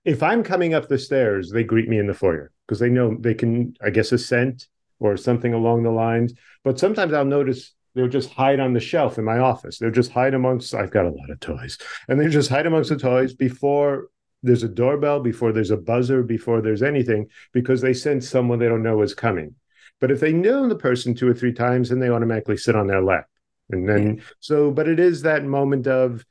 if 0.03 0.21
I'm 0.21 0.43
coming 0.43 0.73
up 0.73 0.89
the 0.89 0.99
stairs, 0.99 1.49
they 1.49 1.63
greet 1.63 1.87
me 1.87 1.97
in 1.97 2.07
the 2.07 2.13
foyer 2.13 2.51
because 2.67 2.79
they 2.79 2.89
know 2.89 3.15
they 3.17 3.33
can, 3.33 3.73
I 3.81 3.89
guess, 3.89 4.11
a 4.11 4.17
scent 4.17 4.67
or 4.99 5.15
something 5.15 5.53
along 5.53 5.83
the 5.83 5.91
lines. 5.91 6.33
But 6.65 6.77
sometimes 6.77 7.13
I'll 7.13 7.23
notice 7.23 7.73
they'll 7.95 8.09
just 8.09 8.31
hide 8.31 8.59
on 8.59 8.73
the 8.73 8.81
shelf 8.81 9.17
in 9.17 9.23
my 9.23 9.39
office. 9.39 9.79
They'll 9.79 9.91
just 9.91 10.11
hide 10.11 10.33
amongst, 10.33 10.75
I've 10.75 10.91
got 10.91 11.05
a 11.05 11.09
lot 11.09 11.29
of 11.29 11.39
toys, 11.39 11.77
and 12.09 12.19
they 12.19 12.27
just 12.27 12.49
hide 12.49 12.67
amongst 12.67 12.89
the 12.89 12.97
toys 12.97 13.33
before 13.33 14.07
there's 14.43 14.63
a 14.63 14.69
doorbell, 14.69 15.21
before 15.21 15.53
there's 15.53 15.71
a 15.71 15.77
buzzer, 15.77 16.21
before 16.21 16.61
there's 16.61 16.83
anything, 16.83 17.27
because 17.53 17.79
they 17.79 17.93
sense 17.93 18.27
someone 18.27 18.59
they 18.59 18.67
don't 18.67 18.83
know 18.83 19.01
is 19.01 19.13
coming. 19.13 19.55
But 20.01 20.11
if 20.11 20.19
they 20.19 20.33
know 20.33 20.67
the 20.67 20.75
person 20.75 21.15
two 21.15 21.29
or 21.29 21.33
three 21.33 21.53
times, 21.53 21.89
then 21.89 21.99
they 21.99 22.09
automatically 22.09 22.57
sit 22.57 22.75
on 22.75 22.87
their 22.87 23.01
lap. 23.01 23.27
And 23.69 23.87
then, 23.87 24.23
so, 24.39 24.71
but 24.71 24.87
it 24.87 24.99
is 24.99 25.21
that 25.21 25.43
moment 25.43 25.87
of, 25.87 26.25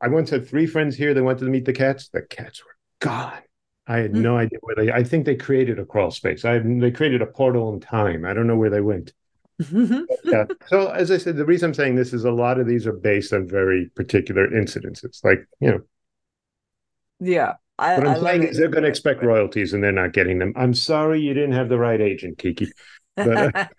I 0.00 0.08
once 0.08 0.30
had 0.30 0.46
three 0.46 0.66
friends 0.66 0.96
here. 0.96 1.14
They 1.14 1.22
went 1.22 1.38
to 1.38 1.46
meet 1.46 1.64
the 1.64 1.72
cats. 1.72 2.08
The 2.08 2.22
cats 2.22 2.62
were 2.64 2.76
gone. 3.00 3.40
I 3.86 3.98
had 3.98 4.12
mm-hmm. 4.12 4.22
no 4.22 4.36
idea 4.36 4.58
where 4.62 4.76
they. 4.76 4.92
I 4.92 5.04
think 5.04 5.24
they 5.24 5.36
created 5.36 5.78
a 5.78 5.84
crawl 5.84 6.10
space. 6.10 6.44
I 6.44 6.58
they 6.58 6.90
created 6.90 7.22
a 7.22 7.26
portal 7.26 7.72
in 7.72 7.80
time. 7.80 8.24
I 8.24 8.32
don't 8.32 8.46
know 8.46 8.56
where 8.56 8.70
they 8.70 8.80
went. 8.80 9.12
yeah. 10.24 10.44
So 10.66 10.88
as 10.90 11.10
I 11.10 11.18
said, 11.18 11.36
the 11.36 11.44
reason 11.44 11.70
I'm 11.70 11.74
saying 11.74 11.94
this 11.94 12.12
is 12.12 12.24
a 12.24 12.30
lot 12.30 12.58
of 12.58 12.66
these 12.66 12.86
are 12.86 12.92
based 12.92 13.32
on 13.32 13.46
very 13.46 13.90
particular 13.94 14.48
incidences. 14.48 15.22
Like 15.22 15.46
you 15.60 15.70
know. 15.70 15.80
Yeah, 17.20 17.54
I, 17.78 17.98
what 17.98 18.06
I'm 18.06 18.10
I 18.10 18.14
saying 18.14 18.40
love 18.42 18.50
is 18.50 18.56
it. 18.56 18.60
they're 18.60 18.70
going 18.70 18.82
to 18.84 18.88
expect 18.88 19.22
royalties 19.22 19.72
and 19.72 19.82
they're 19.82 19.92
not 19.92 20.12
getting 20.12 20.38
them. 20.38 20.52
I'm 20.56 20.74
sorry 20.74 21.20
you 21.20 21.34
didn't 21.34 21.52
have 21.52 21.68
the 21.68 21.78
right 21.78 22.00
agent, 22.00 22.38
Kiki. 22.38 22.72
Uh, 23.16 23.50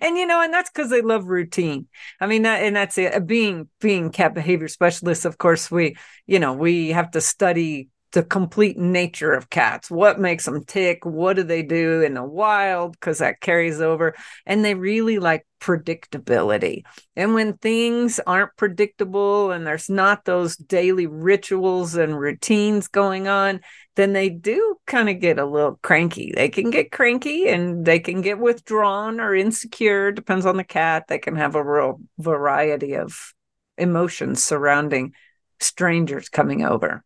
and 0.00 0.16
you 0.16 0.26
know, 0.26 0.42
and 0.42 0.52
that's 0.52 0.70
because 0.70 0.90
they 0.90 1.02
love 1.02 1.26
routine. 1.26 1.86
I 2.20 2.26
mean, 2.26 2.42
that, 2.42 2.62
and 2.62 2.74
that's 2.76 2.96
it. 2.98 3.26
Being 3.26 3.68
being 3.80 4.10
cat 4.10 4.34
behavior 4.34 4.68
specialists, 4.68 5.24
of 5.24 5.38
course, 5.38 5.70
we 5.70 5.96
you 6.26 6.38
know 6.38 6.52
we 6.54 6.90
have 6.90 7.10
to 7.12 7.20
study 7.20 7.88
the 8.12 8.22
complete 8.22 8.78
nature 8.78 9.32
of 9.32 9.50
cats. 9.50 9.90
What 9.90 10.20
makes 10.20 10.44
them 10.44 10.64
tick? 10.64 11.04
What 11.04 11.36
do 11.36 11.42
they 11.42 11.62
do 11.62 12.02
in 12.02 12.14
the 12.14 12.22
wild? 12.22 12.92
Because 12.92 13.18
that 13.18 13.40
carries 13.40 13.80
over. 13.80 14.14
And 14.46 14.64
they 14.64 14.74
really 14.74 15.18
like 15.18 15.46
predictability. 15.60 16.82
And 17.16 17.34
when 17.34 17.56
things 17.56 18.20
aren't 18.26 18.56
predictable 18.56 19.50
and 19.50 19.66
there's 19.66 19.88
not 19.88 20.24
those 20.24 20.56
daily 20.56 21.06
rituals 21.06 21.94
and 21.94 22.18
routines 22.18 22.88
going 22.88 23.28
on, 23.28 23.60
then 23.96 24.12
they 24.12 24.28
do 24.28 24.76
kind 24.86 25.08
of 25.08 25.20
get 25.20 25.38
a 25.38 25.46
little 25.46 25.78
cranky. 25.82 26.32
They 26.34 26.48
can 26.48 26.70
get 26.70 26.92
cranky 26.92 27.48
and 27.48 27.84
they 27.84 27.98
can 27.98 28.20
get 28.20 28.38
withdrawn 28.38 29.20
or 29.20 29.34
insecure, 29.34 30.12
depends 30.12 30.46
on 30.46 30.56
the 30.56 30.64
cat. 30.64 31.04
They 31.08 31.18
can 31.18 31.36
have 31.36 31.54
a 31.54 31.64
real 31.64 32.00
variety 32.18 32.94
of 32.94 33.34
emotions 33.78 34.44
surrounding 34.44 35.12
strangers 35.60 36.28
coming 36.28 36.64
over. 36.64 37.04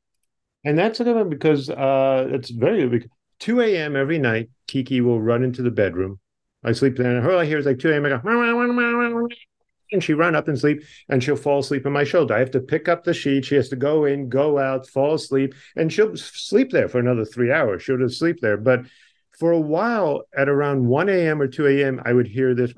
And 0.67 0.77
that's 0.77 0.99
another 0.99 1.25
because 1.25 1.71
uh, 1.71 2.27
it's 2.31 2.51
very 2.51 2.89
big. 2.89 3.09
2 3.39 3.61
a.m. 3.61 3.95
every 3.95 4.19
night, 4.19 4.51
Kiki 4.67 5.01
will 5.01 5.21
run 5.21 5.45
into 5.45 5.63
the 5.63 5.71
bedroom. 5.71 6.19
I 6.65 6.73
sleep 6.73 6.97
there, 6.97 7.17
and 7.17 7.25
all 7.25 7.39
I 7.39 7.45
hear 7.45 7.59
is 7.59 7.67
like 7.67 7.79
2 7.79 7.93
a.m. 7.93 8.05
I 8.05 8.09
go, 8.09 9.29
and 9.93 10.03
she 10.03 10.13
run 10.15 10.35
up 10.35 10.49
and 10.49 10.59
sleep, 10.59 10.83
and 11.09 11.23
she'll 11.23 11.37
fall 11.37 11.61
asleep 11.61 11.87
on 11.87 11.93
my 11.93 12.03
shoulder. 12.03 12.35
I 12.35 12.41
have 12.41 12.51
to 12.51 12.61
pick 12.61 12.89
up 12.89 13.05
the 13.05 13.15
sheet. 13.15 13.45
She 13.45 13.55
has 13.55 13.69
to 13.69 13.77
go 13.77 14.07
in, 14.07 14.29
go 14.29 14.59
out, 14.59 14.89
fall 14.89 15.15
asleep, 15.15 15.55
and 15.77 15.93
she'll 15.93 16.17
sleep 16.17 16.73
there 16.73 16.89
for 16.89 16.99
another 16.99 17.25
three 17.25 17.53
hours. 17.53 17.85
She'll 17.85 17.99
just 17.99 18.19
sleep 18.19 18.41
there. 18.41 18.57
But 18.57 18.87
for 19.39 19.53
a 19.53 19.61
while, 19.61 20.23
at 20.37 20.49
around 20.49 20.85
1 20.85 21.09
a.m. 21.09 21.41
or 21.41 21.47
2 21.47 21.67
a.m., 21.69 22.03
I 22.05 22.13
would 22.13 22.27
hear 22.27 22.57
this 22.57 22.73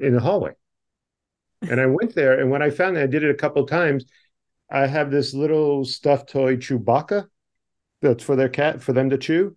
in 0.00 0.14
the 0.14 0.20
hallway. 0.22 0.52
And 1.60 1.78
I 1.78 1.86
went 1.86 2.14
there, 2.14 2.40
and 2.40 2.50
when 2.50 2.62
I 2.62 2.70
found 2.70 2.96
that 2.96 3.02
I 3.02 3.06
did 3.08 3.24
it 3.24 3.30
a 3.30 3.34
couple 3.34 3.66
times, 3.66 4.06
I 4.70 4.86
have 4.86 5.10
this 5.10 5.34
little 5.34 5.84
stuffed 5.84 6.30
toy 6.30 6.56
Chewbacca 6.56 7.26
that's 8.02 8.22
for 8.22 8.36
their 8.36 8.48
cat 8.48 8.82
for 8.82 8.92
them 8.92 9.10
to 9.10 9.18
chew, 9.18 9.56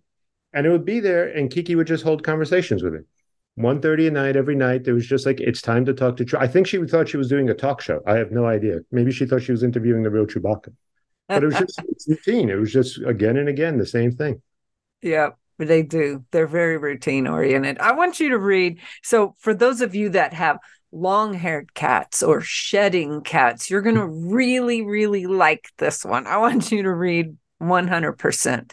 and 0.52 0.66
it 0.66 0.70
would 0.70 0.84
be 0.84 1.00
there, 1.00 1.28
and 1.28 1.50
Kiki 1.50 1.74
would 1.74 1.86
just 1.86 2.04
hold 2.04 2.24
conversations 2.24 2.82
with 2.82 2.94
it. 2.94 3.06
1.30 3.58 4.06
at 4.06 4.12
night 4.14 4.36
every 4.36 4.54
night. 4.54 4.84
There 4.84 4.94
was 4.94 5.06
just 5.06 5.26
like 5.26 5.40
it's 5.40 5.60
time 5.60 5.84
to 5.84 5.92
talk 5.92 6.16
to. 6.16 6.24
Chew- 6.24 6.38
I 6.38 6.48
think 6.48 6.66
she 6.66 6.82
thought 6.86 7.08
she 7.08 7.18
was 7.18 7.28
doing 7.28 7.50
a 7.50 7.54
talk 7.54 7.80
show. 7.82 8.00
I 8.06 8.16
have 8.16 8.32
no 8.32 8.46
idea. 8.46 8.78
Maybe 8.90 9.12
she 9.12 9.26
thought 9.26 9.42
she 9.42 9.52
was 9.52 9.62
interviewing 9.62 10.02
the 10.02 10.10
real 10.10 10.26
Chewbacca, 10.26 10.72
but 11.28 11.42
it 11.42 11.46
was 11.46 11.56
just 11.56 11.82
routine. 12.08 12.48
It 12.48 12.54
was 12.54 12.72
just 12.72 12.98
again 13.02 13.36
and 13.36 13.48
again 13.48 13.76
the 13.76 13.86
same 13.86 14.12
thing. 14.12 14.40
Yeah, 15.02 15.30
they 15.58 15.82
do. 15.82 16.24
They're 16.30 16.46
very 16.46 16.78
routine 16.78 17.26
oriented. 17.26 17.78
I 17.78 17.92
want 17.92 18.20
you 18.20 18.30
to 18.30 18.38
read. 18.38 18.80
So, 19.02 19.34
for 19.38 19.52
those 19.52 19.80
of 19.82 19.94
you 19.94 20.10
that 20.10 20.32
have 20.32 20.58
long 20.92 21.34
haired 21.34 21.74
cats 21.74 22.22
or 22.22 22.40
shedding 22.40 23.22
cats, 23.22 23.70
you're 23.70 23.82
going 23.82 23.96
to 23.96 24.06
really, 24.06 24.82
really 24.82 25.26
like 25.26 25.68
this 25.78 26.04
one. 26.04 26.26
I 26.26 26.36
want 26.36 26.70
you 26.70 26.82
to 26.82 26.92
read 26.92 27.36
100%. 27.60 28.72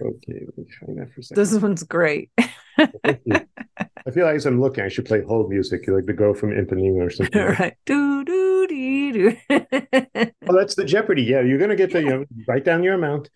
Okay, 0.00 0.40
let 0.46 0.58
me 0.58 0.64
find 0.80 0.98
that 0.98 1.12
for 1.12 1.20
a 1.20 1.22
second. 1.22 1.42
This 1.42 1.60
one's 1.60 1.82
great. 1.82 2.30
I 2.38 4.10
feel 4.12 4.26
like 4.26 4.36
as 4.36 4.46
I'm 4.46 4.60
looking, 4.60 4.84
I 4.84 4.88
should 4.88 5.04
play 5.04 5.22
hold 5.22 5.50
music, 5.50 5.88
like 5.88 6.06
the 6.06 6.12
girl 6.12 6.34
from 6.34 6.50
Ipanema 6.50 7.06
or 7.06 7.10
something. 7.10 7.42
right. 7.42 7.76
Do, 7.84 8.24
do, 8.24 8.66
dee, 8.68 9.12
do. 9.12 9.36
Oh, 10.50 10.56
that's 10.56 10.76
the 10.76 10.84
Jeopardy. 10.84 11.24
Yeah, 11.24 11.42
you're 11.42 11.58
going 11.58 11.68
to 11.70 11.76
get 11.76 11.92
the, 11.92 12.00
you 12.00 12.08
know, 12.08 12.24
write 12.46 12.64
down 12.64 12.82
your 12.82 12.94
amount. 12.94 13.28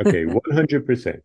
Okay, 0.00 0.24
100%. 0.26 1.20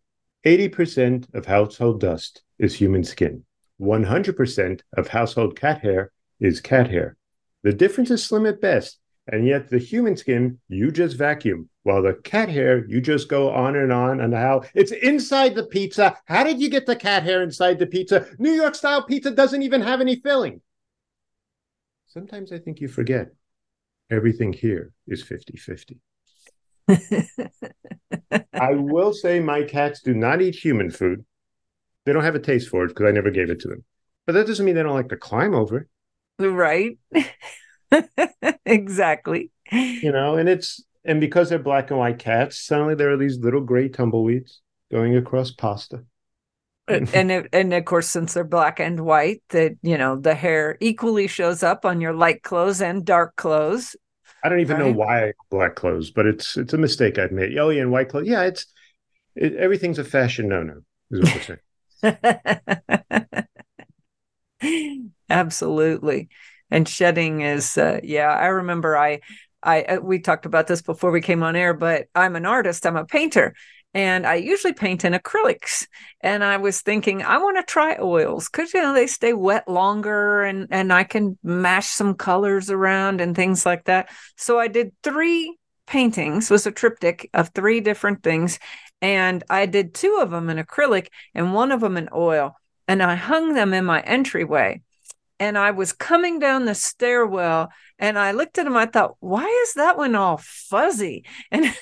80% 0.46 1.36
of 1.36 1.46
household 1.46 2.00
dust 2.00 2.42
is 2.58 2.74
human 2.74 3.04
skin. 3.04 3.44
100% 3.80 4.82
of 4.96 5.08
household 5.08 5.60
cat 5.60 5.82
hair 5.82 6.12
is 6.40 6.62
cat 6.62 6.90
hair. 6.90 7.18
The 7.64 7.74
difference 7.74 8.12
is 8.12 8.24
slim 8.24 8.46
at 8.46 8.62
best, 8.62 9.00
and 9.28 9.46
yet 9.46 9.70
the 9.70 9.80
human 9.80 10.16
skin, 10.16 10.60
you 10.70 10.92
just 10.92 11.18
vacuum, 11.18 11.70
while 11.84 12.02
the 12.02 12.14
cat 12.14 12.50
hair, 12.50 12.86
you 12.88 13.02
just 13.02 13.30
go 13.30 13.50
on 13.52 13.76
and 13.76 13.92
on 13.92 14.22
and 14.22 14.34
how 14.34 14.64
it's 14.74 14.92
inside 14.92 15.56
the 15.56 15.66
pizza. 15.66 16.18
How 16.26 16.44
did 16.44 16.62
you 16.62 16.70
get 16.70 16.86
the 16.86 16.96
cat 16.96 17.24
hair 17.24 17.44
inside 17.44 17.80
the 17.80 17.88
pizza? 17.88 18.28
New 18.38 18.52
York 18.52 18.76
style 18.76 19.04
pizza 19.04 19.32
doesn't 19.32 19.64
even 19.64 19.82
have 19.82 20.02
any 20.02 20.18
filling. 20.18 20.62
Sometimes 22.08 22.52
I 22.52 22.60
think 22.60 22.80
you 22.80 22.88
forget 22.88 23.28
everything 24.10 24.54
here 24.54 24.92
is 25.08 25.24
50 25.24 25.58
50. 25.58 26.00
I 28.54 28.72
will 28.74 29.14
say 29.14 29.40
my 29.40 29.64
cats 29.64 30.02
do 30.02 30.14
not 30.14 30.42
eat 30.42 30.56
human 30.56 30.90
food. 30.90 31.26
They 32.06 32.14
don't 32.14 32.24
have 32.24 32.36
a 32.36 32.40
taste 32.40 32.70
for 32.70 32.86
it 32.86 32.90
because 32.90 33.08
I 33.08 33.12
never 33.12 33.32
gave 33.32 33.50
it 33.50 33.60
to 33.62 33.68
them. 33.68 33.84
But 34.26 34.34
that 34.34 34.48
doesn't 34.48 34.66
mean 34.66 34.76
they 34.76 34.84
don't 34.84 34.94
like 34.94 35.10
to 35.10 35.18
climb 35.18 35.54
over 35.54 35.80
it, 35.80 35.88
right. 36.40 36.98
exactly. 38.66 39.52
you 39.72 40.12
know, 40.12 40.38
and 40.38 40.50
it's 40.50 40.84
and 41.06 41.22
because 41.22 41.50
they're 41.50 41.60
black 41.60 41.90
and 41.90 42.00
white 42.00 42.20
cats, 42.20 42.60
suddenly 42.60 42.96
there 42.96 43.12
are 43.12 43.18
these 43.18 43.38
little 43.40 43.62
gray 43.62 43.90
tumbleweeds 43.90 44.62
going 44.92 45.16
across 45.16 45.52
pasta. 45.52 46.04
and 46.88 47.32
it, 47.32 47.50
and 47.52 47.74
of 47.74 47.84
course 47.84 48.08
since 48.08 48.34
they're 48.34 48.46
black 48.46 48.80
and 48.80 49.02
white 49.02 49.44
that 49.50 49.74
you 49.82 49.98
know 49.98 50.16
the 50.16 50.34
hair 50.34 50.78
equally 50.80 51.28
shows 51.28 51.62
up 51.62 51.84
on 51.84 52.00
your 52.00 52.14
light 52.14 52.44
clothes 52.44 52.82
and 52.82 53.04
dark 53.04 53.36
clothes 53.36 53.94
I 54.44 54.50
don't 54.50 54.60
even 54.60 54.80
know 54.80 54.94
why 54.94 55.34
black 55.50 55.76
clothes, 55.76 56.12
but 56.12 56.26
it's 56.26 56.58
it's 56.58 56.74
a 56.74 56.78
mistake 56.78 57.18
I've 57.18 57.32
made. 57.32 57.58
Oh 57.58 57.70
yeah, 57.70 57.82
and 57.82 57.92
white 57.92 58.10
clothes. 58.10 58.28
Yeah, 58.28 58.44
it's 58.44 58.66
it, 59.36 59.56
everything's 59.56 60.00
a 60.00 60.04
fashion 60.04 60.48
no 60.48 60.64
no. 60.64 60.82
Is 61.12 61.22
what 61.22 61.60
we're 62.02 62.30
saying. 64.62 65.12
absolutely. 65.30 66.30
And 66.70 66.88
shedding 66.88 67.42
is 67.42 67.78
uh, 67.78 68.00
yeah 68.04 68.30
i 68.30 68.48
remember 68.48 68.98
i 68.98 69.22
i 69.64 69.84
uh, 69.84 70.00
we 70.02 70.20
talked 70.20 70.46
about 70.46 70.68
this 70.68 70.82
before 70.82 71.12
we 71.12 71.22
came 71.22 71.42
on 71.44 71.56
air 71.56 71.74
but 71.74 72.08
i'm 72.14 72.36
an 72.36 72.46
artist 72.46 72.86
i'm 72.86 72.98
a 72.98 73.06
painter 73.06 73.56
and 73.94 74.28
i 74.28 74.36
usually 74.36 74.74
paint 74.74 75.06
in 75.06 75.14
acrylics. 75.14 75.88
And 76.22 76.44
i 76.44 76.58
was 76.58 76.82
thinking 76.82 77.24
i 77.24 77.38
want 77.38 77.58
to 77.58 77.64
try 77.64 77.98
oils 78.00 78.50
because 78.50 78.74
you 78.74 78.82
know 78.82 78.94
they 78.94 79.08
stay 79.08 79.34
wet 79.34 79.68
longer 79.68 80.44
and 80.44 80.68
and 80.72 80.92
i 80.92 81.04
can 81.04 81.38
mash 81.42 81.88
some 81.88 82.16
colors 82.16 82.70
around 82.70 83.22
and 83.22 83.36
things 83.36 83.66
like 83.66 83.86
that. 83.86 84.10
So 84.36 84.60
i 84.60 84.68
did 84.68 84.92
three 85.04 85.58
paintings 85.88 86.50
was 86.50 86.68
a 86.68 86.72
triptych 86.72 87.30
of 87.34 87.50
three 87.50 87.80
different 87.80 88.22
things 88.22 88.60
and 89.02 89.44
i 89.50 89.66
did 89.66 89.94
two 89.94 90.20
of 90.22 90.32
them 90.32 90.50
in 90.50 90.58
acrylic 90.58 91.08
and 91.34 91.54
one 91.54 91.72
of 91.72 91.80
them 91.80 91.96
in 91.96 92.10
oil 92.14 92.56
and 92.90 93.02
i 93.02 93.16
hung 93.16 93.54
them 93.54 93.74
in 93.74 93.86
my 93.86 94.02
entryway 94.02 94.82
and 95.40 95.58
I 95.58 95.72
was 95.72 95.94
coming 95.94 96.40
down 96.40 96.66
the 96.66 96.76
stairwell 96.76 97.72
and 98.00 98.18
I 98.18 98.32
looked 98.32 98.58
at 98.58 98.68
him. 98.68 98.78
I 98.78 98.86
thought, 98.86 99.16
why 99.20 99.46
is 99.64 99.74
that 99.76 99.98
one 99.98 100.16
all 100.16 100.40
fuzzy? 100.42 101.26
And 101.52 101.74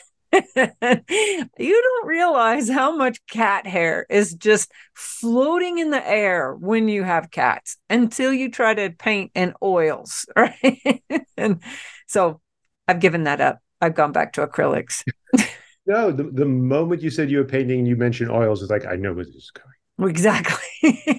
you 1.57 1.81
don't 1.81 2.07
realize 2.07 2.69
how 2.69 2.93
much 2.95 3.25
cat 3.27 3.65
hair 3.65 4.05
is 4.09 4.33
just 4.33 4.69
floating 4.93 5.77
in 5.77 5.91
the 5.91 6.05
air 6.05 6.53
when 6.53 6.89
you 6.89 7.03
have 7.03 7.31
cats 7.31 7.77
until 7.89 8.33
you 8.33 8.51
try 8.51 8.73
to 8.73 8.89
paint 8.89 9.31
in 9.33 9.53
oils, 9.63 10.25
right? 10.35 11.01
and 11.37 11.61
so 12.07 12.41
I've 12.87 12.99
given 12.99 13.23
that 13.23 13.39
up. 13.39 13.59
I've 13.79 13.95
gone 13.95 14.11
back 14.11 14.33
to 14.33 14.45
acrylics. 14.45 15.03
No, 15.87 16.11
the, 16.11 16.23
the 16.23 16.45
moment 16.45 17.03
you 17.03 17.11
said 17.11 17.29
you 17.29 17.37
were 17.37 17.45
painting 17.45 17.77
and 17.77 17.87
you 17.87 17.95
mentioned 17.95 18.31
oils, 18.31 18.63
it's 18.63 18.71
like 18.71 18.87
I 18.87 18.95
know 18.95 19.13
where 19.13 19.23
this 19.23 19.35
is 19.35 19.51
going. 19.51 20.09
Exactly. 20.09 21.13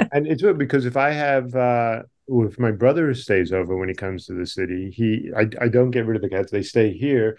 And 0.12 0.26
it's 0.26 0.42
weird 0.42 0.58
because 0.58 0.86
if 0.86 0.96
I 0.96 1.10
have 1.10 1.54
uh 1.54 2.02
if 2.28 2.58
my 2.58 2.72
brother 2.72 3.14
stays 3.14 3.52
over 3.52 3.76
when 3.76 3.88
he 3.88 3.94
comes 3.94 4.26
to 4.26 4.34
the 4.34 4.46
city, 4.46 4.90
he 4.90 5.30
I, 5.36 5.48
I 5.60 5.68
don't 5.68 5.90
get 5.90 6.06
rid 6.06 6.16
of 6.16 6.22
the 6.22 6.28
cats. 6.28 6.50
They 6.50 6.62
stay 6.62 6.92
here, 6.92 7.38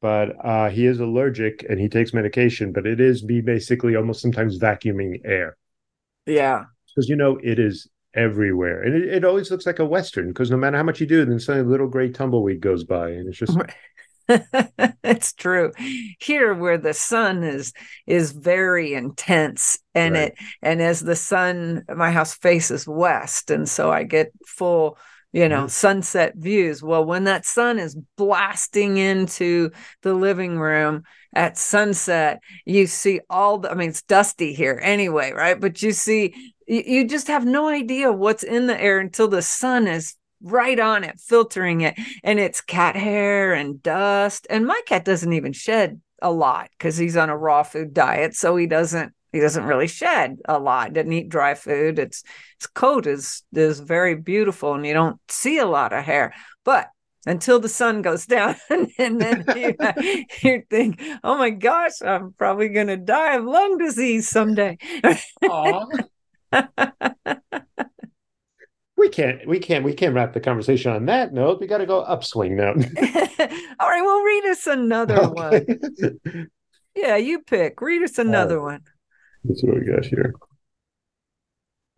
but 0.00 0.30
uh 0.44 0.70
he 0.70 0.86
is 0.86 1.00
allergic 1.00 1.64
and 1.68 1.80
he 1.80 1.88
takes 1.88 2.14
medication, 2.14 2.72
but 2.72 2.86
it 2.86 3.00
is 3.00 3.24
me 3.24 3.40
basically 3.40 3.96
almost 3.96 4.22
sometimes 4.22 4.58
vacuuming 4.58 5.20
air. 5.24 5.56
yeah. 6.26 6.66
Because 6.94 7.08
you 7.08 7.16
know 7.16 7.38
it 7.42 7.58
is 7.58 7.88
everywhere. 8.14 8.82
And 8.82 8.94
it, 8.94 9.08
it 9.08 9.24
always 9.24 9.50
looks 9.50 9.66
like 9.66 9.78
a 9.78 9.84
western 9.86 10.28
because 10.28 10.50
no 10.50 10.56
matter 10.56 10.76
how 10.76 10.82
much 10.82 11.00
you 11.00 11.06
do, 11.06 11.24
then 11.24 11.38
suddenly 11.38 11.66
a 11.66 11.70
little 11.70 11.88
gray 11.88 12.10
tumbleweed 12.10 12.60
goes 12.60 12.84
by 12.84 13.10
and 13.10 13.28
it's 13.28 13.38
just 13.38 13.56
it's 15.04 15.32
true 15.34 15.72
here 16.18 16.52
where 16.54 16.78
the 16.78 16.92
sun 16.94 17.44
is 17.44 17.72
is 18.06 18.32
very 18.32 18.94
intense 18.94 19.78
and 19.94 20.14
Right. 20.14 20.32
it 20.32 20.38
and 20.62 20.82
as 20.82 21.00
the 21.00 21.14
sun 21.16 21.84
my 21.94 22.10
house 22.10 22.34
faces 22.34 22.88
west 22.88 23.50
and 23.50 23.68
so 23.68 23.90
i 23.92 24.02
get 24.02 24.32
full 24.44 24.98
you 25.32 25.48
know 25.48 25.64
Mhm. 25.64 25.70
sunset 25.70 26.32
views 26.36 26.82
well 26.82 27.04
when 27.04 27.24
that 27.24 27.44
sun 27.46 27.78
is 27.78 27.96
blasting 28.16 28.96
into 28.96 29.70
the 30.02 30.14
living 30.14 30.58
room 30.58 31.04
at 31.34 31.56
sunset 31.58 32.40
you 32.64 32.86
see 32.86 33.20
all 33.30 33.58
the 33.58 33.70
i 33.70 33.74
mean 33.74 33.90
it's 33.90 34.02
dusty 34.02 34.52
here 34.54 34.78
anyway 34.82 35.32
right 35.32 35.60
but 35.60 35.82
you 35.82 35.92
see 35.92 36.34
you, 36.66 36.82
you 36.84 37.06
just 37.06 37.28
have 37.28 37.44
no 37.44 37.68
idea 37.68 38.10
what's 38.12 38.42
in 38.42 38.66
the 38.66 38.80
air 38.80 38.98
until 38.98 39.28
the 39.28 39.42
sun 39.42 39.86
is 39.86 40.16
right 40.42 40.78
on 40.78 41.04
it, 41.04 41.18
filtering 41.20 41.82
it. 41.82 41.98
And 42.22 42.38
it's 42.38 42.60
cat 42.60 42.96
hair 42.96 43.54
and 43.54 43.82
dust. 43.82 44.46
And 44.50 44.66
my 44.66 44.80
cat 44.86 45.04
doesn't 45.04 45.32
even 45.32 45.52
shed 45.52 46.00
a 46.22 46.30
lot 46.30 46.70
because 46.78 46.96
he's 46.96 47.16
on 47.16 47.30
a 47.30 47.36
raw 47.36 47.62
food 47.62 47.92
diet. 47.94 48.34
So 48.34 48.56
he 48.56 48.66
doesn't 48.66 49.12
he 49.36 49.40
doesn't 49.40 49.64
really 49.64 49.86
shed 49.86 50.38
a 50.48 50.58
lot 50.58 50.94
doesn't 50.94 51.12
eat 51.12 51.28
dry 51.28 51.54
food 51.54 51.98
it's 51.98 52.22
his 52.58 52.66
coat 52.68 53.06
is 53.06 53.42
is 53.52 53.80
very 53.80 54.14
beautiful 54.14 54.72
and 54.72 54.86
you 54.86 54.94
don't 54.94 55.20
see 55.28 55.58
a 55.58 55.66
lot 55.66 55.92
of 55.92 56.02
hair 56.04 56.32
but 56.64 56.88
until 57.26 57.60
the 57.60 57.68
sun 57.68 58.00
goes 58.00 58.24
down 58.34 58.56
and 58.70 59.20
then 59.20 59.44
you, 59.54 59.74
you 60.42 60.62
think 60.70 61.02
oh 61.22 61.36
my 61.36 61.50
gosh 61.50 62.00
i'm 62.02 62.32
probably 62.38 62.68
going 62.70 62.86
to 62.86 62.96
die 62.96 63.36
of 63.36 63.44
lung 63.44 63.76
disease 63.76 64.26
someday 64.28 64.78
we 68.96 69.08
can't 69.08 69.46
we 69.46 69.58
can't 69.58 69.84
we 69.84 69.92
can't 69.92 70.14
wrap 70.14 70.32
the 70.32 70.40
conversation 70.40 70.90
on 70.92 71.06
that 71.06 71.32
note. 71.32 71.60
We 71.60 71.66
got 71.66 71.78
to 71.78 71.86
go 71.86 72.02
upswing 72.02 72.56
now. 72.56 72.70
All 73.80 73.88
right 73.88 74.02
well 74.02 74.22
read 74.22 74.44
us 74.46 74.66
another 74.66 75.16
okay. 75.24 75.64
one. 76.24 76.50
Yeah 76.94 77.16
you 77.16 77.40
pick. 77.40 77.80
Read 77.80 78.02
us 78.02 78.18
another 78.18 78.58
uh, 78.58 78.64
one. 78.64 78.82
That's 79.44 79.62
what 79.62 79.76
we 79.76 79.84
got 79.84 80.06
here. 80.06 80.34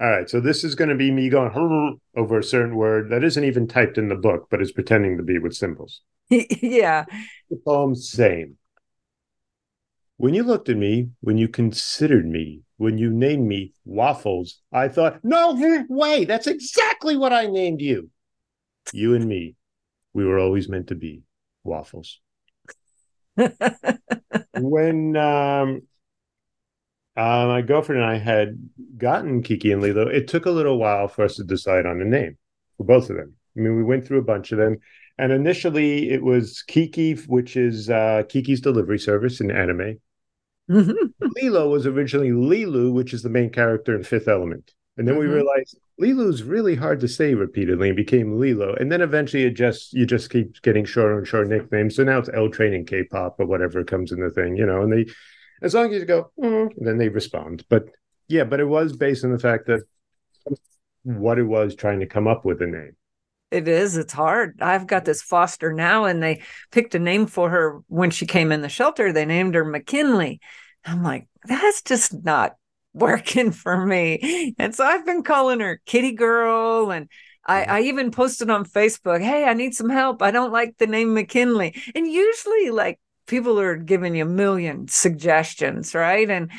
All 0.00 0.10
right 0.10 0.28
so 0.28 0.40
this 0.40 0.64
is 0.64 0.74
going 0.74 0.90
to 0.90 0.96
be 0.96 1.10
me 1.10 1.28
going 1.28 1.98
over 2.16 2.38
a 2.38 2.44
certain 2.44 2.74
word 2.74 3.10
that 3.10 3.22
isn't 3.22 3.44
even 3.44 3.68
typed 3.68 3.96
in 3.96 4.08
the 4.08 4.16
book 4.16 4.48
but 4.50 4.60
is 4.60 4.72
pretending 4.72 5.16
to 5.18 5.22
be 5.22 5.38
with 5.38 5.54
symbols. 5.54 6.02
Yeah. 6.30 7.04
The 7.48 7.60
poem 7.64 7.94
same. 7.94 8.56
When 10.16 10.34
you 10.34 10.42
looked 10.42 10.68
at 10.68 10.76
me 10.76 11.10
when 11.20 11.38
you 11.38 11.46
considered 11.46 12.26
me 12.26 12.62
when 12.78 12.96
you 12.96 13.10
named 13.10 13.46
me 13.46 13.74
Waffles, 13.84 14.60
I 14.72 14.88
thought, 14.88 15.20
no 15.22 15.84
way, 15.88 16.24
that's 16.24 16.46
exactly 16.46 17.16
what 17.16 17.32
I 17.32 17.46
named 17.46 17.80
you. 17.80 18.10
You 18.92 19.14
and 19.14 19.26
me, 19.26 19.56
we 20.14 20.24
were 20.24 20.38
always 20.38 20.68
meant 20.68 20.86
to 20.88 20.94
be 20.94 21.22
waffles. 21.64 22.20
when 24.56 25.16
um, 25.16 25.82
uh, 27.16 27.46
my 27.46 27.62
girlfriend 27.62 28.00
and 28.00 28.10
I 28.10 28.16
had 28.16 28.56
gotten 28.96 29.42
Kiki 29.42 29.72
and 29.72 29.82
Leelo, 29.82 30.06
it 30.06 30.28
took 30.28 30.46
a 30.46 30.50
little 30.50 30.78
while 30.78 31.08
for 31.08 31.24
us 31.24 31.34
to 31.36 31.44
decide 31.44 31.84
on 31.84 32.00
a 32.00 32.04
name 32.04 32.38
for 32.76 32.84
both 32.84 33.10
of 33.10 33.16
them. 33.16 33.34
I 33.56 33.60
mean, 33.60 33.76
we 33.76 33.82
went 33.82 34.06
through 34.06 34.18
a 34.18 34.24
bunch 34.24 34.52
of 34.52 34.58
them. 34.58 34.78
And 35.18 35.32
initially, 35.32 36.10
it 36.10 36.22
was 36.22 36.62
Kiki, 36.62 37.14
which 37.14 37.56
is 37.56 37.90
uh, 37.90 38.22
Kiki's 38.28 38.60
delivery 38.60 39.00
service 39.00 39.40
in 39.40 39.50
anime. 39.50 39.98
Mm-hmm. 40.70 41.26
Leelo 41.36 41.70
was 41.70 41.86
originally 41.86 42.30
Leeloo, 42.30 42.92
which 42.92 43.14
is 43.14 43.22
the 43.22 43.28
main 43.28 43.50
character 43.50 43.96
in 43.96 44.04
Fifth 44.04 44.28
Element. 44.28 44.72
And 44.96 45.06
then 45.06 45.14
mm-hmm. 45.14 45.28
we 45.28 45.34
realized 45.34 45.78
Leeloo's 46.00 46.42
really 46.42 46.74
hard 46.74 47.00
to 47.00 47.08
say 47.08 47.34
repeatedly 47.34 47.88
and 47.88 47.96
became 47.96 48.38
Leelo. 48.38 48.78
And 48.80 48.90
then 48.90 49.00
eventually 49.00 49.44
it 49.44 49.52
just 49.52 49.92
you 49.92 50.04
just 50.04 50.30
keep 50.30 50.60
getting 50.62 50.84
shorter 50.84 51.18
and 51.18 51.26
shorter 51.26 51.48
nicknames. 51.48 51.96
So 51.96 52.04
now 52.04 52.18
it's 52.18 52.30
L 52.34 52.48
Train 52.48 52.84
K-pop 52.84 53.36
or 53.38 53.46
whatever 53.46 53.84
comes 53.84 54.12
in 54.12 54.20
the 54.20 54.30
thing, 54.30 54.56
you 54.56 54.66
know, 54.66 54.82
and 54.82 54.92
they 54.92 55.06
as 55.62 55.74
long 55.74 55.92
as 55.92 56.00
you 56.00 56.06
go, 56.06 56.30
mm, 56.38 56.70
then 56.76 56.98
they 56.98 57.08
respond. 57.08 57.64
But 57.68 57.86
yeah, 58.28 58.44
but 58.44 58.60
it 58.60 58.66
was 58.66 58.96
based 58.96 59.24
on 59.24 59.32
the 59.32 59.38
fact 59.38 59.66
that 59.66 59.82
what 61.02 61.38
it 61.38 61.44
was 61.44 61.74
trying 61.74 62.00
to 62.00 62.06
come 62.06 62.26
up 62.26 62.44
with 62.44 62.60
a 62.60 62.66
name. 62.66 62.96
It 63.50 63.66
is. 63.66 63.96
It's 63.96 64.12
hard. 64.12 64.58
I've 64.60 64.86
got 64.86 65.04
this 65.04 65.22
foster 65.22 65.72
now, 65.72 66.04
and 66.04 66.22
they 66.22 66.42
picked 66.70 66.94
a 66.94 66.98
name 66.98 67.26
for 67.26 67.48
her 67.48 67.80
when 67.88 68.10
she 68.10 68.26
came 68.26 68.52
in 68.52 68.60
the 68.60 68.68
shelter. 68.68 69.12
They 69.12 69.24
named 69.24 69.54
her 69.54 69.64
McKinley. 69.64 70.40
I'm 70.84 71.02
like, 71.02 71.28
that's 71.44 71.82
just 71.82 72.12
not 72.24 72.56
working 72.92 73.52
for 73.52 73.86
me. 73.86 74.54
And 74.58 74.74
so 74.74 74.84
I've 74.84 75.06
been 75.06 75.22
calling 75.22 75.60
her 75.60 75.80
Kitty 75.86 76.12
Girl. 76.12 76.90
And 76.90 77.08
I. 77.46 77.64
I 77.64 77.80
even 77.82 78.10
posted 78.10 78.50
on 78.50 78.64
Facebook, 78.66 79.22
hey, 79.22 79.44
I 79.44 79.54
need 79.54 79.74
some 79.74 79.88
help. 79.88 80.20
I 80.20 80.30
don't 80.30 80.52
like 80.52 80.76
the 80.76 80.86
name 80.86 81.14
McKinley. 81.14 81.74
And 81.94 82.06
usually, 82.06 82.70
like, 82.70 83.00
people 83.26 83.58
are 83.58 83.76
giving 83.76 84.14
you 84.14 84.24
a 84.24 84.28
million 84.28 84.88
suggestions, 84.88 85.94
right? 85.94 86.28
And 86.28 86.50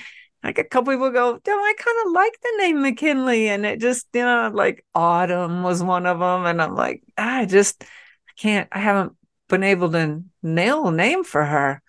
like 0.43 0.57
a 0.57 0.63
couple 0.63 0.93
people 0.93 1.11
go, 1.11 1.39
"Don't 1.43 1.59
I 1.59 1.73
kind 1.77 1.97
of 2.07 2.13
like 2.13 2.39
the 2.41 2.53
name 2.59 2.81
McKinley?" 2.81 3.49
And 3.49 3.65
it 3.65 3.79
just, 3.79 4.07
you 4.13 4.21
know, 4.21 4.51
like 4.53 4.85
Autumn 4.95 5.63
was 5.63 5.83
one 5.83 6.05
of 6.05 6.19
them, 6.19 6.45
and 6.45 6.61
I'm 6.61 6.75
like, 6.75 7.03
I 7.17 7.45
just 7.45 7.83
I 7.83 8.31
can't. 8.37 8.67
I 8.71 8.79
haven't 8.79 9.13
been 9.49 9.63
able 9.63 9.91
to 9.91 10.23
nail 10.41 10.87
a 10.87 10.91
name 10.91 11.23
for 11.23 11.43
her. 11.45 11.81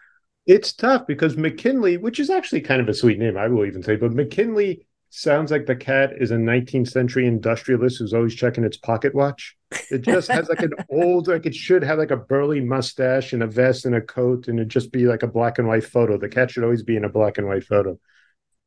It's 0.46 0.72
tough 0.72 1.06
because 1.06 1.36
McKinley, 1.36 1.96
which 1.96 2.18
is 2.18 2.30
actually 2.30 2.62
kind 2.62 2.80
of 2.80 2.88
a 2.88 2.94
sweet 2.94 3.18
name, 3.18 3.36
I 3.36 3.46
will 3.48 3.66
even 3.66 3.82
say, 3.82 3.96
but 3.96 4.12
McKinley 4.12 4.86
sounds 5.10 5.50
like 5.50 5.66
the 5.66 5.76
cat 5.76 6.12
is 6.18 6.30
a 6.30 6.36
19th 6.36 6.88
century 6.88 7.26
industrialist 7.26 7.98
who's 7.98 8.14
always 8.14 8.34
checking 8.34 8.64
its 8.64 8.76
pocket 8.76 9.14
watch. 9.14 9.56
It 9.90 10.02
just 10.02 10.28
has 10.30 10.48
like 10.48 10.62
an 10.62 10.72
old, 10.90 11.28
like 11.28 11.46
it 11.46 11.54
should 11.54 11.82
have 11.82 11.98
like 11.98 12.10
a 12.10 12.16
burly 12.16 12.60
mustache 12.60 13.32
and 13.32 13.42
a 13.42 13.46
vest 13.46 13.84
and 13.84 13.94
a 13.94 14.00
coat, 14.00 14.48
and 14.48 14.58
it 14.58 14.68
just 14.68 14.92
be 14.92 15.06
like 15.06 15.22
a 15.22 15.28
black 15.28 15.58
and 15.58 15.68
white 15.68 15.84
photo. 15.84 16.16
The 16.16 16.28
cat 16.28 16.50
should 16.50 16.64
always 16.64 16.82
be 16.82 16.96
in 16.96 17.04
a 17.04 17.08
black 17.08 17.38
and 17.38 17.46
white 17.46 17.64
photo. 17.64 17.98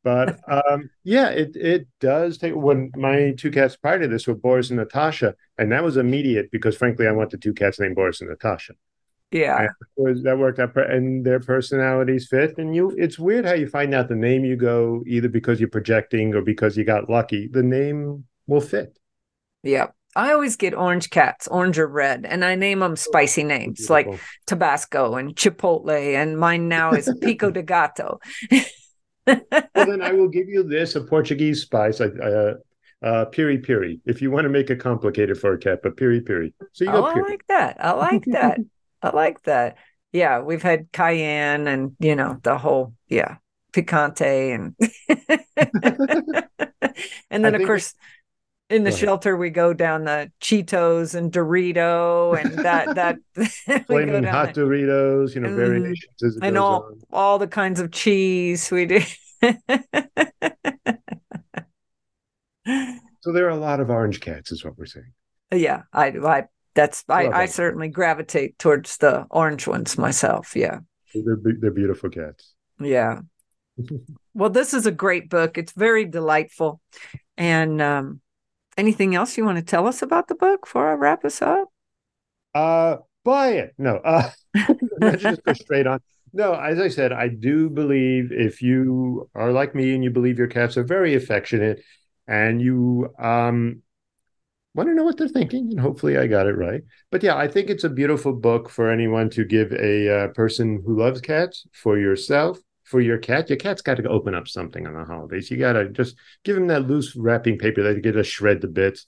But 0.04 0.38
um, 0.70 0.90
yeah, 1.02 1.30
it 1.30 1.56
it 1.56 1.88
does 1.98 2.38
take. 2.38 2.54
When 2.54 2.92
my 2.94 3.34
two 3.36 3.50
cats 3.50 3.74
prior 3.74 3.98
to 3.98 4.06
this 4.06 4.28
were 4.28 4.34
Boris 4.34 4.70
and 4.70 4.78
Natasha, 4.78 5.34
and 5.58 5.72
that 5.72 5.82
was 5.82 5.96
immediate 5.96 6.50
because 6.52 6.76
frankly, 6.76 7.08
I 7.08 7.12
wanted 7.12 7.42
two 7.42 7.54
cats 7.54 7.80
named 7.80 7.96
Boris 7.96 8.20
and 8.20 8.30
Natasha. 8.30 8.74
Yeah, 9.32 9.66
was, 9.96 10.22
that 10.22 10.38
worked 10.38 10.60
out, 10.60 10.76
and 10.76 11.26
their 11.26 11.40
personalities 11.40 12.28
fit. 12.28 12.56
And 12.56 12.76
you, 12.76 12.94
it's 12.96 13.18
weird 13.18 13.44
how 13.44 13.54
you 13.54 13.66
find 13.66 13.92
out 13.92 14.08
the 14.08 14.14
name 14.14 14.44
you 14.44 14.54
go 14.54 15.02
either 15.08 15.28
because 15.28 15.58
you're 15.58 15.68
projecting 15.68 16.34
or 16.34 16.42
because 16.42 16.76
you 16.76 16.84
got 16.84 17.10
lucky. 17.10 17.48
The 17.48 17.64
name 17.64 18.26
will 18.46 18.60
fit. 18.60 18.96
Yeah. 19.64 19.88
I 20.16 20.32
always 20.32 20.54
get 20.54 20.74
orange 20.74 21.10
cats, 21.10 21.48
orange 21.48 21.76
or 21.80 21.88
red, 21.88 22.24
and 22.24 22.44
I 22.44 22.54
name 22.54 22.78
them 22.78 22.94
spicy 22.94 23.42
names 23.42 23.88
Beautiful. 23.88 24.12
like 24.12 24.20
Tabasco 24.46 25.16
and 25.16 25.34
Chipotle, 25.34 26.14
and 26.14 26.38
mine 26.38 26.68
now 26.68 26.92
is 26.92 27.12
Pico 27.20 27.50
de 27.50 27.64
Gato. 27.64 28.20
well, 29.26 29.40
then 29.74 30.02
I 30.02 30.12
will 30.18 30.28
give 30.28 30.48
you 30.48 30.62
this 30.62 30.96
a 30.96 31.00
Portuguese 31.00 31.62
spice, 31.62 32.00
uh, 32.00 32.54
uh, 33.02 33.24
piri 33.26 33.58
piri, 33.58 34.00
if 34.06 34.22
you 34.22 34.30
want 34.30 34.44
to 34.44 34.48
make 34.48 34.70
it 34.70 34.80
complicated 34.80 35.38
for 35.38 35.52
a 35.52 35.58
cat, 35.58 35.80
but 35.82 35.96
piri 35.96 36.20
piri. 36.20 36.54
So 36.72 36.84
you 36.84 36.90
oh, 36.90 37.02
I 37.02 37.20
like 37.20 37.46
that. 37.48 37.76
I 37.80 37.92
like 37.92 38.24
that. 38.26 38.58
I 39.02 39.10
like 39.10 39.42
that. 39.42 39.76
Yeah, 40.12 40.40
we've 40.40 40.62
had 40.62 40.90
cayenne 40.92 41.66
and 41.66 41.96
you 41.98 42.16
know 42.16 42.38
the 42.42 42.56
whole 42.56 42.94
yeah 43.08 43.36
picante 43.72 44.54
and 44.54 44.76
and 47.30 47.44
then 47.44 47.54
of 47.54 47.62
course 47.66 47.94
in 48.74 48.82
the 48.82 48.90
shelter 48.90 49.36
we 49.36 49.50
go 49.50 49.72
down 49.72 50.04
the 50.04 50.30
Cheetos 50.40 51.14
and 51.14 51.30
Dorito 51.30 52.36
and 52.38 52.58
that 52.58 52.94
that 52.96 53.18
flaming 53.86 54.24
hot. 54.24 54.54
Doritos, 54.54 55.34
you 55.34 55.40
know, 55.40 55.48
mm, 55.48 55.56
variations 55.56 56.38
and 56.42 56.58
all 56.58 56.84
on. 56.84 57.00
all 57.12 57.38
the 57.38 57.46
kinds 57.46 57.78
of 57.78 57.92
cheese 57.92 58.70
we 58.70 58.86
do. 58.86 59.00
so 63.20 63.32
there 63.32 63.46
are 63.46 63.50
a 63.50 63.56
lot 63.56 63.78
of 63.80 63.90
orange 63.90 64.20
cats, 64.20 64.50
is 64.50 64.64
what 64.64 64.76
we're 64.76 64.86
saying. 64.86 65.12
Yeah, 65.52 65.82
I, 65.92 66.06
I 66.06 66.44
that's 66.74 67.04
I, 67.08 67.28
I 67.28 67.46
certainly 67.46 67.88
gravitate 67.88 68.58
towards 68.58 68.96
the 68.96 69.26
orange 69.30 69.68
ones 69.68 69.96
myself. 69.96 70.56
Yeah, 70.56 70.80
they're 71.14 71.38
they're 71.60 71.70
beautiful 71.70 72.10
cats. 72.10 72.54
Yeah. 72.80 73.20
well, 74.34 74.50
this 74.50 74.74
is 74.74 74.86
a 74.86 74.92
great 74.92 75.30
book. 75.30 75.58
It's 75.58 75.72
very 75.72 76.04
delightful, 76.04 76.80
and 77.36 77.80
um, 77.80 78.20
anything 78.76 79.14
else 79.14 79.36
you 79.36 79.44
want 79.44 79.58
to 79.58 79.64
tell 79.64 79.86
us 79.86 80.02
about 80.02 80.28
the 80.28 80.34
book 80.34 80.62
before 80.62 80.90
I 80.90 80.94
wrap 80.94 81.24
us 81.24 81.42
up? 81.42 81.68
Uh, 82.54 82.96
buy 83.24 83.48
it. 83.52 83.74
No, 83.78 83.96
uh, 83.96 84.30
just 85.16 85.42
go 85.44 85.52
straight 85.52 85.86
on. 85.86 86.00
No, 86.32 86.54
as 86.54 86.80
I 86.80 86.88
said, 86.88 87.12
I 87.12 87.28
do 87.28 87.70
believe 87.70 88.32
if 88.32 88.60
you 88.60 89.30
are 89.34 89.52
like 89.52 89.74
me 89.74 89.94
and 89.94 90.02
you 90.02 90.10
believe 90.10 90.38
your 90.38 90.48
cats 90.48 90.76
are 90.76 90.84
very 90.84 91.14
affectionate 91.14 91.80
and 92.26 92.60
you 92.60 93.12
um 93.18 93.82
want 94.74 94.88
to 94.88 94.94
know 94.94 95.04
what 95.04 95.16
they're 95.16 95.28
thinking 95.28 95.68
and 95.70 95.78
hopefully 95.78 96.16
i 96.16 96.26
got 96.26 96.46
it 96.46 96.56
right 96.56 96.82
but 97.10 97.22
yeah 97.22 97.36
i 97.36 97.46
think 97.46 97.70
it's 97.70 97.84
a 97.84 97.88
beautiful 97.88 98.32
book 98.32 98.68
for 98.68 98.90
anyone 98.90 99.30
to 99.30 99.44
give 99.44 99.72
a 99.72 100.24
uh, 100.24 100.28
person 100.28 100.82
who 100.84 100.98
loves 100.98 101.20
cats 101.20 101.66
for 101.72 101.98
yourself 101.98 102.58
for 102.84 103.00
your 103.00 103.18
cat. 103.18 103.48
Your 103.48 103.58
cat's 103.58 103.82
got 103.82 103.96
to 103.96 104.08
open 104.08 104.34
up 104.34 104.48
something 104.48 104.86
on 104.86 104.94
the 104.94 105.04
holidays. 105.04 105.50
You 105.50 105.56
got 105.56 105.72
to 105.72 105.88
just 105.88 106.16
give 106.44 106.56
him 106.56 106.68
that 106.68 106.86
loose 106.86 107.16
wrapping 107.16 107.58
paper 107.58 107.82
that 107.82 107.96
you 107.96 108.02
get 108.02 108.12
to 108.12 108.24
shred 108.24 108.60
the 108.60 108.68
bits. 108.68 109.06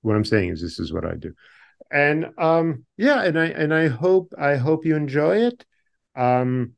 What 0.00 0.16
I'm 0.16 0.24
saying 0.24 0.50
is, 0.50 0.62
this 0.62 0.80
is 0.80 0.92
what 0.92 1.04
I 1.04 1.14
do, 1.14 1.34
and 1.90 2.30
um, 2.38 2.84
yeah, 2.96 3.22
and 3.22 3.38
I 3.38 3.46
and 3.46 3.72
I 3.72 3.88
hope 3.88 4.32
I 4.36 4.56
hope 4.56 4.84
you 4.84 4.96
enjoy 4.96 5.42
it. 5.42 5.64
Um, 6.16 6.72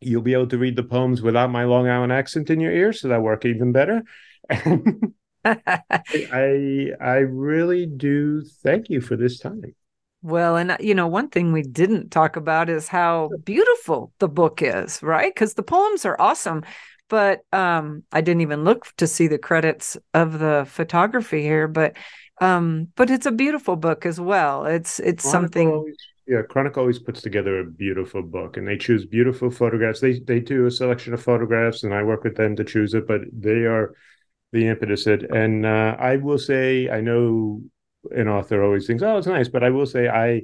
you'll 0.00 0.22
be 0.22 0.34
able 0.34 0.46
to 0.48 0.58
read 0.58 0.76
the 0.76 0.84
poems 0.84 1.20
without 1.20 1.50
my 1.50 1.64
Long 1.64 1.88
Island 1.88 2.12
accent 2.12 2.50
in 2.50 2.60
your 2.60 2.72
ear, 2.72 2.92
so 2.92 3.08
that 3.08 3.22
work 3.22 3.44
even 3.44 3.72
better. 3.72 4.02
I 5.44 6.90
I 7.00 7.16
really 7.16 7.86
do 7.86 8.44
thank 8.62 8.88
you 8.88 9.00
for 9.00 9.16
this 9.16 9.38
time. 9.38 9.74
Well, 10.24 10.56
and 10.56 10.70
uh, 10.70 10.78
you 10.80 10.94
know, 10.94 11.06
one 11.06 11.28
thing 11.28 11.52
we 11.52 11.60
didn't 11.60 12.10
talk 12.10 12.36
about 12.36 12.70
is 12.70 12.88
how 12.88 13.28
beautiful 13.44 14.10
the 14.20 14.28
book 14.28 14.62
is, 14.62 15.02
right? 15.02 15.32
Because 15.32 15.52
the 15.52 15.62
poems 15.62 16.06
are 16.06 16.18
awesome, 16.18 16.64
but 17.10 17.40
um, 17.52 18.04
I 18.10 18.22
didn't 18.22 18.40
even 18.40 18.64
look 18.64 18.86
to 18.96 19.06
see 19.06 19.26
the 19.26 19.36
credits 19.36 19.98
of 20.14 20.38
the 20.38 20.64
photography 20.66 21.42
here, 21.42 21.68
but 21.68 21.98
um, 22.40 22.88
but 22.96 23.10
it's 23.10 23.26
a 23.26 23.32
beautiful 23.32 23.76
book 23.76 24.06
as 24.06 24.18
well. 24.18 24.64
It's 24.64 24.98
it's 24.98 25.24
Chronicle 25.24 25.30
something. 25.30 25.68
Always, 25.68 25.96
yeah, 26.26 26.40
Chronicle 26.48 26.80
always 26.80 26.98
puts 26.98 27.20
together 27.20 27.60
a 27.60 27.70
beautiful 27.70 28.22
book, 28.22 28.56
and 28.56 28.66
they 28.66 28.78
choose 28.78 29.04
beautiful 29.04 29.50
photographs. 29.50 30.00
They 30.00 30.20
they 30.20 30.40
do 30.40 30.64
a 30.64 30.70
selection 30.70 31.12
of 31.12 31.22
photographs, 31.22 31.84
and 31.84 31.92
I 31.92 32.02
work 32.02 32.24
with 32.24 32.36
them 32.36 32.56
to 32.56 32.64
choose 32.64 32.94
it. 32.94 33.06
But 33.06 33.20
they 33.30 33.66
are 33.66 33.92
the 34.52 34.68
impetus. 34.68 35.06
It, 35.06 35.24
and 35.30 35.66
uh, 35.66 35.96
I 35.98 36.16
will 36.16 36.38
say, 36.38 36.88
I 36.88 37.02
know 37.02 37.60
an 38.12 38.28
author 38.28 38.62
always 38.62 38.86
thinks, 38.86 39.02
"Oh, 39.02 39.18
it's 39.18 39.26
nice," 39.26 39.48
but 39.48 39.64
I 39.64 39.70
will 39.70 39.86
say, 39.86 40.08
I 40.08 40.42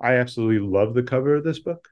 I 0.00 0.14
absolutely 0.16 0.66
love 0.66 0.94
the 0.94 1.02
cover 1.02 1.36
of 1.36 1.44
this 1.44 1.58
book. 1.60 1.88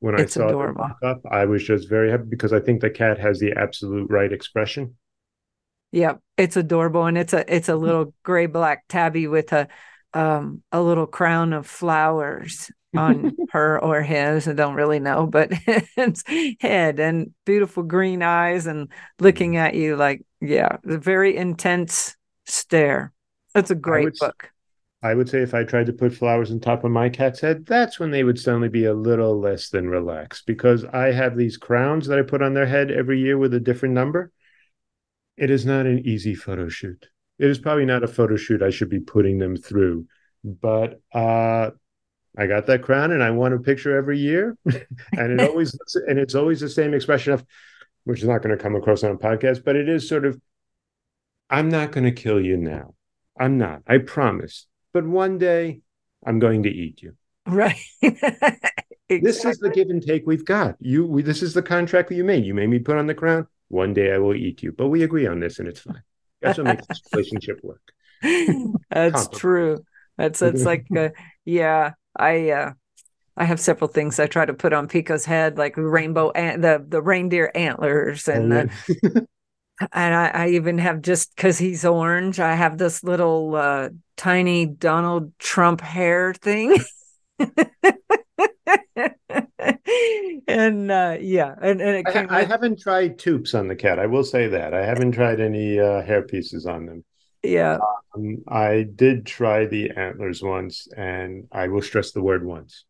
When 0.00 0.14
It's 0.16 0.36
I 0.36 0.46
saw 0.46 0.50
adorable. 0.50 0.90
it 1.02 1.06
up, 1.06 1.22
I 1.30 1.46
was 1.46 1.64
just 1.64 1.88
very 1.88 2.10
happy 2.10 2.24
because 2.30 2.52
I 2.52 2.60
think 2.60 2.80
the 2.82 2.90
cat 2.90 3.18
has 3.20 3.40
the 3.40 3.52
absolute 3.54 4.10
right 4.10 4.32
expression. 4.32 4.96
Yeah, 5.92 6.14
it's 6.36 6.56
adorable, 6.56 7.06
and 7.06 7.18
it's 7.18 7.32
a 7.32 7.52
it's 7.54 7.68
a 7.68 7.74
little 7.76 8.14
gray 8.22 8.46
black 8.46 8.84
tabby 8.88 9.26
with 9.26 9.52
a 9.52 9.68
um 10.14 10.62
a 10.72 10.80
little 10.80 11.06
crown 11.06 11.52
of 11.52 11.66
flowers 11.66 12.70
on 12.96 13.34
her 13.50 13.82
or 13.82 14.02
his. 14.02 14.46
I 14.48 14.52
don't 14.52 14.74
really 14.74 15.00
know, 15.00 15.26
but 15.26 15.50
it's 15.96 16.22
head 16.60 17.00
and 17.00 17.34
beautiful 17.44 17.82
green 17.82 18.22
eyes 18.22 18.66
and 18.66 18.88
looking 19.18 19.56
at 19.56 19.74
you 19.74 19.96
like 19.96 20.22
yeah, 20.40 20.76
a 20.84 20.98
very 20.98 21.36
intense 21.36 22.16
stare. 22.46 23.12
It's 23.54 23.70
a 23.70 23.74
great 23.74 24.08
s- 24.08 24.18
book. 24.20 24.50
I 25.02 25.14
would 25.14 25.30
say 25.30 25.40
if 25.40 25.54
I 25.54 25.64
tried 25.64 25.86
to 25.86 25.94
put 25.94 26.12
flowers 26.12 26.50
on 26.50 26.60
top 26.60 26.84
of 26.84 26.90
my 26.90 27.08
cat's 27.08 27.40
head, 27.40 27.64
that's 27.64 27.98
when 27.98 28.10
they 28.10 28.22
would 28.22 28.38
suddenly 28.38 28.68
be 28.68 28.84
a 28.84 28.92
little 28.92 29.40
less 29.40 29.70
than 29.70 29.88
relaxed 29.88 30.44
because 30.46 30.84
I 30.84 31.12
have 31.12 31.36
these 31.36 31.56
crowns 31.56 32.06
that 32.06 32.18
I 32.18 32.22
put 32.22 32.42
on 32.42 32.52
their 32.52 32.66
head 32.66 32.90
every 32.90 33.18
year 33.18 33.38
with 33.38 33.54
a 33.54 33.60
different 33.60 33.94
number. 33.94 34.30
It 35.38 35.48
is 35.48 35.64
not 35.64 35.86
an 35.86 36.06
easy 36.06 36.34
photo 36.34 36.68
shoot. 36.68 37.08
It 37.38 37.48
is 37.48 37.58
probably 37.58 37.86
not 37.86 38.04
a 38.04 38.08
photo 38.08 38.36
shoot 38.36 38.62
I 38.62 38.68
should 38.68 38.90
be 38.90 39.00
putting 39.00 39.38
them 39.38 39.56
through, 39.56 40.04
but 40.44 41.00
uh, 41.14 41.70
I 42.36 42.46
got 42.46 42.66
that 42.66 42.82
crown 42.82 43.12
and 43.12 43.22
I 43.22 43.30
want 43.30 43.54
a 43.54 43.58
picture 43.58 43.96
every 43.96 44.18
year, 44.18 44.58
and 44.66 45.40
it 45.40 45.48
always 45.48 45.76
and 46.06 46.18
it's 46.18 46.34
always 46.34 46.60
the 46.60 46.68
same 46.68 46.92
expression 46.92 47.32
of, 47.32 47.44
which 48.04 48.20
is 48.20 48.28
not 48.28 48.42
going 48.42 48.54
to 48.54 48.62
come 48.62 48.76
across 48.76 49.02
on 49.02 49.12
a 49.12 49.16
podcast, 49.16 49.64
but 49.64 49.76
it 49.76 49.88
is 49.88 50.06
sort 50.06 50.26
of, 50.26 50.38
I'm 51.48 51.70
not 51.70 51.92
going 51.92 52.04
to 52.04 52.12
kill 52.12 52.38
you 52.38 52.58
now. 52.58 52.94
I'm 53.40 53.58
not. 53.58 53.82
I 53.88 53.98
promise. 53.98 54.66
But 54.92 55.06
one 55.06 55.38
day, 55.38 55.80
I'm 56.24 56.38
going 56.38 56.62
to 56.64 56.70
eat 56.70 57.02
you. 57.02 57.14
Right. 57.46 57.78
This 59.08 59.44
is 59.44 59.58
the 59.58 59.70
give 59.70 59.90
and 59.90 60.00
take 60.00 60.24
we've 60.24 60.44
got. 60.44 60.76
You, 60.78 61.04
we, 61.04 61.22
this 61.22 61.42
is 61.42 61.52
the 61.52 61.62
contract 61.62 62.10
that 62.10 62.14
you 62.14 62.22
made. 62.22 62.44
You 62.44 62.54
made 62.54 62.68
me 62.68 62.78
put 62.78 62.96
on 62.96 63.08
the 63.08 63.14
crown. 63.14 63.48
One 63.66 63.92
day 63.92 64.12
I 64.12 64.18
will 64.18 64.36
eat 64.36 64.62
you, 64.62 64.70
but 64.70 64.86
we 64.86 65.02
agree 65.02 65.26
on 65.26 65.40
this, 65.40 65.58
and 65.58 65.66
it's 65.66 65.80
fine. 65.80 66.02
That's 66.40 66.58
what 66.58 66.68
makes 66.68 66.86
this 66.86 67.02
relationship 67.12 67.58
work. 67.64 67.82
That's 68.90 69.26
true. 69.28 69.84
That's 70.16 70.38
that's 70.38 70.64
like 70.64 70.86
uh, 70.96 71.08
yeah. 71.44 71.92
I 72.16 72.50
uh 72.50 72.72
I 73.36 73.44
have 73.44 73.58
several 73.58 73.88
things 73.88 74.20
I 74.20 74.26
try 74.26 74.44
to 74.44 74.54
put 74.54 74.72
on 74.72 74.86
Pico's 74.86 75.24
head, 75.24 75.56
like 75.58 75.74
rainbow 75.76 76.30
and 76.30 76.62
the 76.62 76.84
the 76.86 77.00
reindeer 77.00 77.50
antlers, 77.54 78.28
and 78.28 78.52
Oh, 78.52 78.68
uh, 79.16 79.20
and 79.92 80.14
I, 80.14 80.28
I 80.28 80.48
even 80.50 80.78
have 80.78 81.02
just 81.02 81.34
because 81.36 81.58
he's 81.58 81.84
orange, 81.84 82.38
I 82.40 82.54
have 82.54 82.78
this 82.78 83.02
little 83.04 83.54
uh, 83.56 83.90
tiny 84.16 84.66
Donald 84.66 85.32
Trump 85.38 85.80
hair 85.80 86.34
thing. 86.34 86.76
and 90.48 90.90
uh, 90.90 91.16
yeah, 91.20 91.54
and, 91.60 91.80
and 91.80 91.96
it 91.96 92.06
I, 92.06 92.12
came 92.12 92.30
I 92.30 92.40
with- 92.40 92.48
haven't 92.50 92.80
tried 92.80 93.18
tubes 93.18 93.54
on 93.54 93.68
the 93.68 93.76
cat. 93.76 93.98
I 93.98 94.06
will 94.06 94.24
say 94.24 94.48
that 94.48 94.74
I 94.74 94.84
haven't 94.84 95.12
tried 95.12 95.40
any 95.40 95.78
uh, 95.78 96.02
hair 96.02 96.22
pieces 96.22 96.66
on 96.66 96.86
them. 96.86 97.04
yeah, 97.42 97.78
Um, 98.14 98.38
I 98.48 98.86
did 98.94 99.26
try 99.26 99.66
the 99.66 99.90
antlers 99.90 100.42
once, 100.42 100.88
and 100.96 101.46
I 101.52 101.68
will 101.68 101.82
stress 101.82 102.12
the 102.12 102.22
word 102.22 102.44
once. 102.44 102.84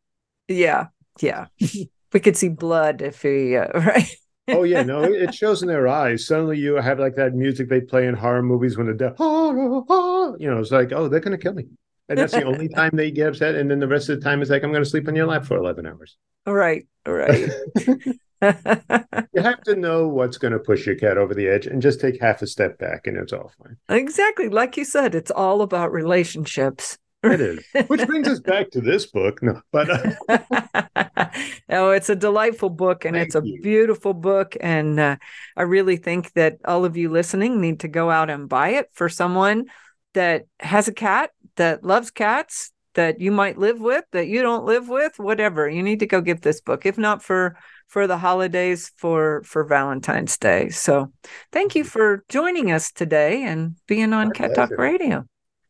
yeah, 0.48 0.88
yeah. 1.20 1.46
we 2.12 2.20
could 2.20 2.36
see 2.36 2.48
blood 2.48 3.02
if 3.02 3.22
we 3.22 3.56
uh, 3.56 3.68
right. 3.78 4.10
Oh 4.52 4.64
yeah, 4.64 4.82
no, 4.82 5.02
it 5.02 5.34
shows 5.34 5.62
in 5.62 5.68
their 5.68 5.88
eyes. 5.88 6.26
Suddenly, 6.26 6.58
you 6.58 6.74
have 6.74 6.98
like 6.98 7.16
that 7.16 7.34
music 7.34 7.68
they 7.68 7.80
play 7.80 8.06
in 8.06 8.14
horror 8.14 8.42
movies 8.42 8.76
when 8.76 8.86
the 8.86 8.94
death, 8.94 9.14
oh, 9.18 9.84
oh, 9.88 10.36
you 10.38 10.50
know, 10.50 10.58
it's 10.58 10.70
like, 10.70 10.92
oh, 10.92 11.08
they're 11.08 11.20
gonna 11.20 11.38
kill 11.38 11.54
me, 11.54 11.66
and 12.08 12.18
that's 12.18 12.32
the 12.32 12.44
only 12.44 12.68
time 12.68 12.90
they 12.94 13.10
get 13.10 13.28
upset. 13.28 13.54
And 13.54 13.70
then 13.70 13.80
the 13.80 13.88
rest 13.88 14.08
of 14.08 14.18
the 14.18 14.24
time 14.24 14.42
is 14.42 14.50
like, 14.50 14.62
I'm 14.62 14.72
gonna 14.72 14.84
sleep 14.84 15.08
on 15.08 15.16
your 15.16 15.26
lap 15.26 15.44
for 15.44 15.56
eleven 15.56 15.86
hours. 15.86 16.16
Right, 16.46 16.86
right. 17.06 17.50
You 19.32 19.42
have 19.42 19.62
to 19.62 19.76
know 19.76 20.08
what's 20.08 20.38
gonna 20.38 20.58
push 20.58 20.86
your 20.86 20.96
cat 20.96 21.16
over 21.18 21.34
the 21.34 21.46
edge, 21.48 21.66
and 21.66 21.80
just 21.80 22.00
take 22.00 22.20
half 22.20 22.42
a 22.42 22.46
step 22.46 22.78
back, 22.78 23.06
and 23.06 23.16
it's 23.16 23.32
all 23.32 23.52
fine. 23.62 23.76
exactly. 23.88 24.48
Like 24.48 24.76
you 24.76 24.84
said, 24.84 25.14
it's 25.14 25.30
all 25.30 25.62
about 25.62 25.92
relationships. 25.92 26.98
It 27.22 27.40
is, 27.40 27.64
which 27.88 28.06
brings 28.06 28.28
us 28.28 28.40
back 28.40 28.70
to 28.70 28.80
this 28.80 29.06
book. 29.06 29.42
No, 29.42 29.60
but 29.72 29.90
uh, 29.90 31.04
oh, 31.70 31.90
it's 31.90 32.08
a 32.08 32.16
delightful 32.16 32.70
book 32.70 33.04
and 33.04 33.14
Thank 33.14 33.26
it's 33.26 33.34
a 33.34 33.42
you. 33.44 33.60
beautiful 33.62 34.14
book. 34.14 34.56
And 34.60 34.98
uh, 34.98 35.16
I 35.56 35.62
really 35.62 35.96
think 35.96 36.32
that 36.32 36.58
all 36.64 36.84
of 36.84 36.96
you 36.96 37.10
listening 37.10 37.60
need 37.60 37.80
to 37.80 37.88
go 37.88 38.10
out 38.10 38.30
and 38.30 38.48
buy 38.48 38.70
it 38.70 38.90
for 38.92 39.08
someone 39.08 39.66
that 40.14 40.46
has 40.58 40.88
a 40.88 40.92
cat, 40.92 41.30
that 41.56 41.84
loves 41.84 42.10
cats, 42.10 42.72
that 42.94 43.20
you 43.20 43.30
might 43.30 43.58
live 43.58 43.80
with, 43.80 44.04
that 44.12 44.26
you 44.26 44.42
don't 44.42 44.64
live 44.64 44.88
with, 44.88 45.18
whatever. 45.18 45.68
You 45.68 45.82
need 45.82 46.00
to 46.00 46.06
go 46.06 46.20
get 46.20 46.42
this 46.42 46.60
book, 46.60 46.86
if 46.86 46.98
not 46.98 47.22
for 47.22 47.56
for 47.86 48.06
the 48.06 48.18
holidays 48.18 48.92
for 48.96 49.42
for 49.44 49.64
Valentine's 49.64 50.36
Day. 50.38 50.68
So 50.70 51.12
thank 51.52 51.74
you 51.74 51.84
for 51.84 52.24
joining 52.28 52.72
us 52.72 52.90
today 52.92 53.44
and 53.44 53.76
being 53.86 54.12
on 54.12 54.28
My 54.28 54.32
Cat 54.34 54.54
Talk. 54.54 54.70
Radio. 54.76 55.24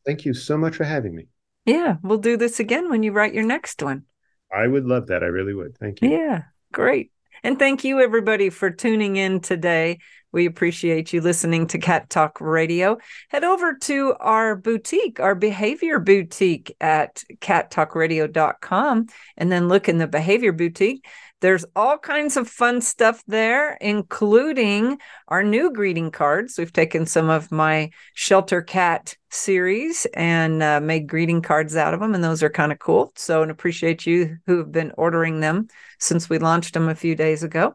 thank 0.06 0.24
you 0.24 0.34
so 0.34 0.56
much 0.56 0.76
for 0.76 0.84
having 0.84 1.14
me. 1.14 1.26
Yeah, 1.66 1.96
we'll 2.02 2.18
do 2.18 2.36
this 2.36 2.58
again 2.58 2.88
when 2.88 3.02
you 3.02 3.12
write 3.12 3.34
your 3.34 3.44
next 3.44 3.82
one. 3.82 4.04
I 4.52 4.66
would 4.66 4.84
love 4.84 5.08
that. 5.08 5.22
I 5.22 5.26
really 5.26 5.54
would. 5.54 5.76
Thank 5.78 6.02
you. 6.02 6.10
Yeah, 6.10 6.42
great. 6.72 7.12
And 7.42 7.58
thank 7.58 7.84
you, 7.84 8.00
everybody, 8.00 8.50
for 8.50 8.70
tuning 8.70 9.16
in 9.16 9.40
today. 9.40 9.98
We 10.32 10.46
appreciate 10.46 11.12
you 11.12 11.20
listening 11.20 11.66
to 11.68 11.78
Cat 11.78 12.08
Talk 12.08 12.40
Radio. 12.40 12.98
Head 13.30 13.42
over 13.42 13.74
to 13.82 14.14
our 14.20 14.54
boutique, 14.54 15.18
our 15.18 15.34
behavior 15.34 15.98
boutique 15.98 16.76
at 16.80 17.24
cattalkradio.com, 17.40 19.06
and 19.36 19.50
then 19.50 19.68
look 19.68 19.88
in 19.88 19.98
the 19.98 20.06
behavior 20.06 20.52
boutique. 20.52 21.04
There's 21.40 21.64
all 21.74 21.96
kinds 21.96 22.36
of 22.36 22.48
fun 22.48 22.82
stuff 22.82 23.22
there, 23.26 23.78
including 23.80 24.98
our 25.28 25.42
new 25.42 25.72
greeting 25.72 26.10
cards. 26.10 26.58
We've 26.58 26.72
taken 26.72 27.06
some 27.06 27.30
of 27.30 27.50
my 27.50 27.90
shelter 28.14 28.60
cat 28.60 29.16
series 29.30 30.06
and 30.14 30.62
uh, 30.62 30.80
made 30.80 31.06
greeting 31.06 31.40
cards 31.40 31.76
out 31.76 31.94
of 31.94 32.00
them, 32.00 32.14
and 32.14 32.22
those 32.22 32.42
are 32.42 32.50
kind 32.50 32.72
of 32.72 32.78
cool. 32.78 33.12
So, 33.16 33.42
and 33.42 33.50
appreciate 33.50 34.04
you 34.04 34.36
who 34.46 34.58
have 34.58 34.70
been 34.70 34.92
ordering 34.98 35.40
them 35.40 35.68
since 35.98 36.28
we 36.28 36.38
launched 36.38 36.74
them 36.74 36.88
a 36.88 36.94
few 36.94 37.14
days 37.14 37.42
ago. 37.42 37.74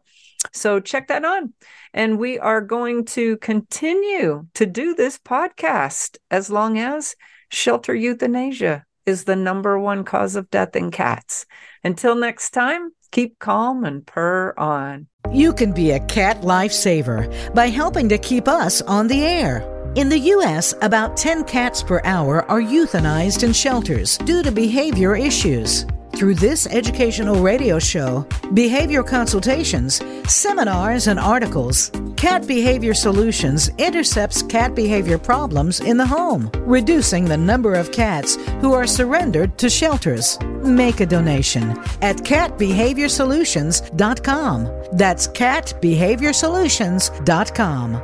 So, 0.52 0.78
check 0.78 1.08
that 1.08 1.24
on. 1.24 1.52
And 1.92 2.18
we 2.18 2.38
are 2.38 2.60
going 2.60 3.04
to 3.06 3.36
continue 3.38 4.46
to 4.54 4.66
do 4.66 4.94
this 4.94 5.18
podcast 5.18 6.18
as 6.30 6.50
long 6.50 6.78
as 6.78 7.16
shelter 7.50 7.94
euthanasia 7.94 8.84
is 9.06 9.24
the 9.24 9.36
number 9.36 9.78
one 9.78 10.04
cause 10.04 10.36
of 10.36 10.50
death 10.50 10.76
in 10.76 10.90
cats. 10.90 11.46
Until 11.84 12.14
next 12.16 12.50
time, 12.50 12.90
keep 13.16 13.38
calm 13.38 13.82
and 13.82 14.04
purr 14.04 14.52
on. 14.58 15.06
You 15.32 15.54
can 15.54 15.72
be 15.72 15.92
a 15.92 16.00
cat 16.00 16.42
lifesaver 16.42 17.54
by 17.54 17.68
helping 17.68 18.10
to 18.10 18.18
keep 18.18 18.46
us 18.46 18.82
on 18.82 19.08
the 19.08 19.24
air. 19.24 19.64
In 19.94 20.10
the 20.10 20.18
U.S., 20.18 20.74
about 20.82 21.16
10 21.16 21.44
cats 21.44 21.82
per 21.82 22.02
hour 22.04 22.44
are 22.50 22.60
euthanized 22.60 23.42
in 23.42 23.54
shelters 23.54 24.18
due 24.18 24.42
to 24.42 24.52
behavior 24.52 25.16
issues. 25.16 25.86
Through 26.16 26.36
this 26.36 26.66
educational 26.68 27.42
radio 27.42 27.78
show, 27.78 28.26
behavior 28.54 29.02
consultations, 29.02 30.00
seminars, 30.26 31.08
and 31.08 31.20
articles, 31.20 31.90
Cat 32.16 32.46
Behavior 32.46 32.94
Solutions 32.94 33.68
intercepts 33.76 34.42
cat 34.42 34.74
behavior 34.74 35.18
problems 35.18 35.80
in 35.80 35.98
the 35.98 36.06
home, 36.06 36.50
reducing 36.60 37.26
the 37.26 37.36
number 37.36 37.74
of 37.74 37.92
cats 37.92 38.36
who 38.62 38.72
are 38.72 38.86
surrendered 38.86 39.58
to 39.58 39.68
shelters. 39.68 40.38
Make 40.62 41.00
a 41.00 41.06
donation 41.06 41.72
at 42.00 42.16
catbehaviorsolutions.com. 42.16 44.70
That's 44.92 45.28
catbehaviorsolutions.com. 45.28 48.02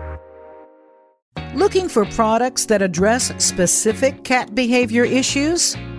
Looking 1.54 1.88
for 1.88 2.04
products 2.04 2.66
that 2.66 2.82
address 2.82 3.32
specific 3.42 4.22
cat 4.22 4.54
behavior 4.54 5.04
issues? 5.04 5.78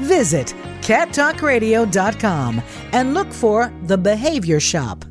Visit 0.00 0.54
cattalkradio.com 0.80 2.62
and 2.92 3.14
look 3.14 3.32
for 3.32 3.72
the 3.84 3.98
Behavior 3.98 4.60
Shop. 4.60 5.04